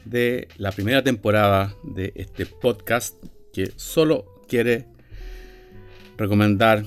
de 0.05 0.47
la 0.57 0.71
primera 0.71 1.03
temporada 1.03 1.75
de 1.83 2.11
este 2.15 2.45
podcast 2.45 3.15
que 3.53 3.71
solo 3.75 4.41
quiere 4.47 4.85
recomendar 6.17 6.85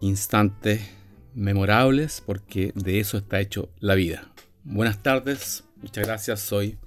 instantes 0.00 0.80
memorables 1.34 2.22
porque 2.24 2.72
de 2.74 3.00
eso 3.00 3.18
está 3.18 3.40
hecho 3.40 3.70
la 3.80 3.94
vida. 3.94 4.32
Buenas 4.64 5.02
tardes, 5.02 5.64
muchas 5.80 6.06
gracias, 6.06 6.40
soy 6.40 6.78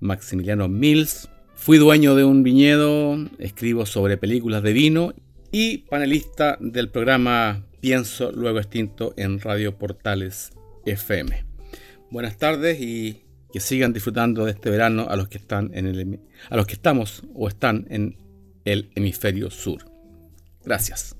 Maximiliano 0.00 0.68
Mills, 0.68 1.28
fui 1.54 1.78
dueño 1.78 2.14
de 2.14 2.24
un 2.24 2.42
viñedo, 2.42 3.16
escribo 3.38 3.86
sobre 3.86 4.16
películas 4.16 4.62
de 4.62 4.72
vino 4.72 5.12
y 5.52 5.78
panelista 5.78 6.56
del 6.60 6.88
programa 6.88 7.64
Pienso 7.80 8.30
Luego 8.32 8.58
Extinto 8.58 9.14
en 9.16 9.40
Radio 9.40 9.76
Portales 9.76 10.52
FM. 10.86 11.44
Buenas 12.10 12.36
tardes 12.38 12.80
y 12.80 13.24
que 13.52 13.60
sigan 13.60 13.92
disfrutando 13.92 14.44
de 14.44 14.52
este 14.52 14.70
verano 14.70 15.06
a 15.08 15.16
los 15.16 15.28
que 15.28 15.38
están 15.38 15.70
en 15.74 15.86
el 15.86 16.20
a 16.48 16.56
los 16.56 16.66
que 16.66 16.74
estamos 16.74 17.22
o 17.34 17.48
están 17.48 17.86
en 17.90 18.16
el 18.64 18.90
hemisferio 18.94 19.50
sur. 19.50 19.84
Gracias. 20.64 21.19